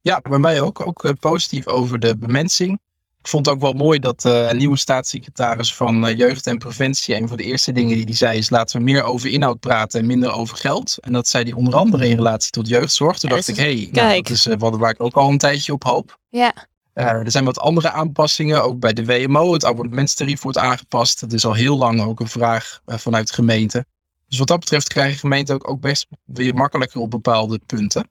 Ja, 0.01 0.21
bij 0.29 0.37
mij 0.37 0.61
ook. 0.61 0.87
Ook 0.87 1.03
uh, 1.03 1.11
positief 1.19 1.67
over 1.67 1.99
de 1.99 2.17
bemensing. 2.17 2.79
Ik 3.19 3.27
vond 3.27 3.45
het 3.45 3.55
ook 3.55 3.61
wel 3.61 3.73
mooi 3.73 3.99
dat 3.99 4.23
een 4.23 4.57
nieuwe 4.57 4.77
staatssecretaris 4.77 5.75
van 5.75 6.15
Jeugd 6.15 6.47
en 6.47 6.57
Preventie, 6.57 7.15
een 7.15 7.27
van 7.27 7.37
de 7.37 7.43
eerste 7.43 7.71
dingen 7.71 7.95
die 7.95 8.05
hij 8.05 8.15
zei 8.15 8.37
is 8.37 8.49
laten 8.49 8.77
we 8.77 8.83
meer 8.83 9.03
over 9.03 9.29
inhoud 9.29 9.59
praten 9.59 9.99
en 9.99 10.05
minder 10.05 10.31
over 10.31 10.57
geld. 10.57 10.97
En 10.99 11.13
dat 11.13 11.27
zei 11.27 11.43
hij 11.43 11.53
onder 11.53 11.75
andere 11.75 12.07
in 12.07 12.15
relatie 12.15 12.51
tot 12.51 12.67
jeugdzorg. 12.67 13.19
Toen 13.19 13.29
dacht 13.29 13.47
ik, 13.47 13.55
hé, 13.55 13.63
hey, 13.63 13.89
nou, 13.91 14.21
dat 14.21 14.29
is 14.29 14.45
wat 14.57 14.77
waar 14.77 14.91
ik 14.91 15.03
ook 15.03 15.15
al 15.15 15.29
een 15.29 15.37
tijdje 15.37 15.73
op 15.73 15.83
hoop. 15.83 16.19
Ja. 16.29 16.53
Uh, 16.99 17.05
er 17.05 17.31
zijn 17.31 17.45
wat 17.45 17.59
andere 17.59 17.91
aanpassingen, 17.91 18.63
ook 18.63 18.79
bij 18.79 18.93
de 18.93 19.05
WMO. 19.05 19.53
Het 19.53 19.65
abonnementstarief 19.65 20.41
wordt 20.41 20.57
aangepast. 20.57 21.19
Dat 21.19 21.33
is 21.33 21.45
al 21.45 21.53
heel 21.53 21.77
lang 21.77 22.01
ook 22.01 22.19
een 22.19 22.27
vraag 22.27 22.81
uh, 22.85 22.97
vanuit 22.97 23.27
de 23.27 23.33
gemeente. 23.33 23.85
Dus 24.27 24.37
wat 24.37 24.47
dat 24.47 24.59
betreft 24.59 24.87
krijgen 24.87 25.19
gemeenten 25.19 25.55
ook, 25.55 25.69
ook 25.69 25.81
best 25.81 26.07
weer 26.25 26.53
makkelijker 26.53 27.01
op 27.01 27.11
bepaalde 27.11 27.59
punten. 27.65 28.09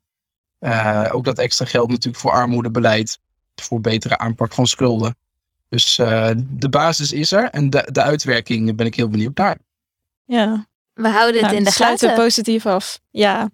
Uh, 0.60 1.08
ook 1.12 1.24
dat 1.24 1.38
extra 1.38 1.64
geld 1.64 1.88
natuurlijk 1.88 2.22
voor 2.22 2.30
armoedebeleid, 2.30 3.18
voor 3.54 3.80
betere 3.80 4.18
aanpak 4.18 4.52
van 4.52 4.66
schulden. 4.66 5.16
Dus 5.68 5.96
de 6.36 6.68
basis 6.70 7.12
is 7.12 7.32
er 7.32 7.50
en 7.50 7.70
de, 7.70 7.88
de 7.92 8.02
uitwerking 8.02 8.76
ben 8.76 8.86
ik 8.86 8.94
heel 8.94 9.08
benieuwd 9.08 9.36
naar. 9.36 9.58
Ja, 10.24 10.66
we 10.92 11.08
houden 11.08 11.34
het 11.34 11.44
nou, 11.44 11.56
in 11.56 11.64
de 11.64 11.70
sluiten 11.70 12.08
gaten. 12.08 12.24
positief 12.24 12.66
af. 12.66 13.00
Ja, 13.10 13.50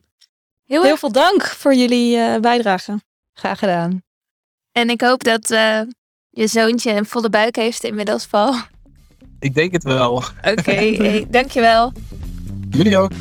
heel, 0.65 0.83
heel 0.83 0.97
veel 0.97 1.13
dank 1.13 1.47
voor 1.47 1.75
jullie 1.75 2.41
bijdrage. 2.41 3.01
Graag 3.33 3.59
gedaan. 3.59 4.03
En 4.75 4.91
ik 4.91 5.01
hoop 5.01 5.25
dat 5.25 5.51
uh, 5.51 5.81
je 6.31 6.47
zoontje 6.47 6.93
een 6.93 7.07
volle 7.07 7.31
buik 7.31 7.57
heeft 7.57 7.85
inmiddels, 7.85 8.27
Paul. 8.27 8.55
Ik 9.39 9.55
denk 9.55 9.73
het 9.73 9.83
wel. 9.83 10.15
Oké, 10.17 10.51
okay, 10.51 10.95
hey, 11.03 11.27
dankjewel. 11.31 11.93
Jullie 12.71 12.99
ook. 12.99 13.13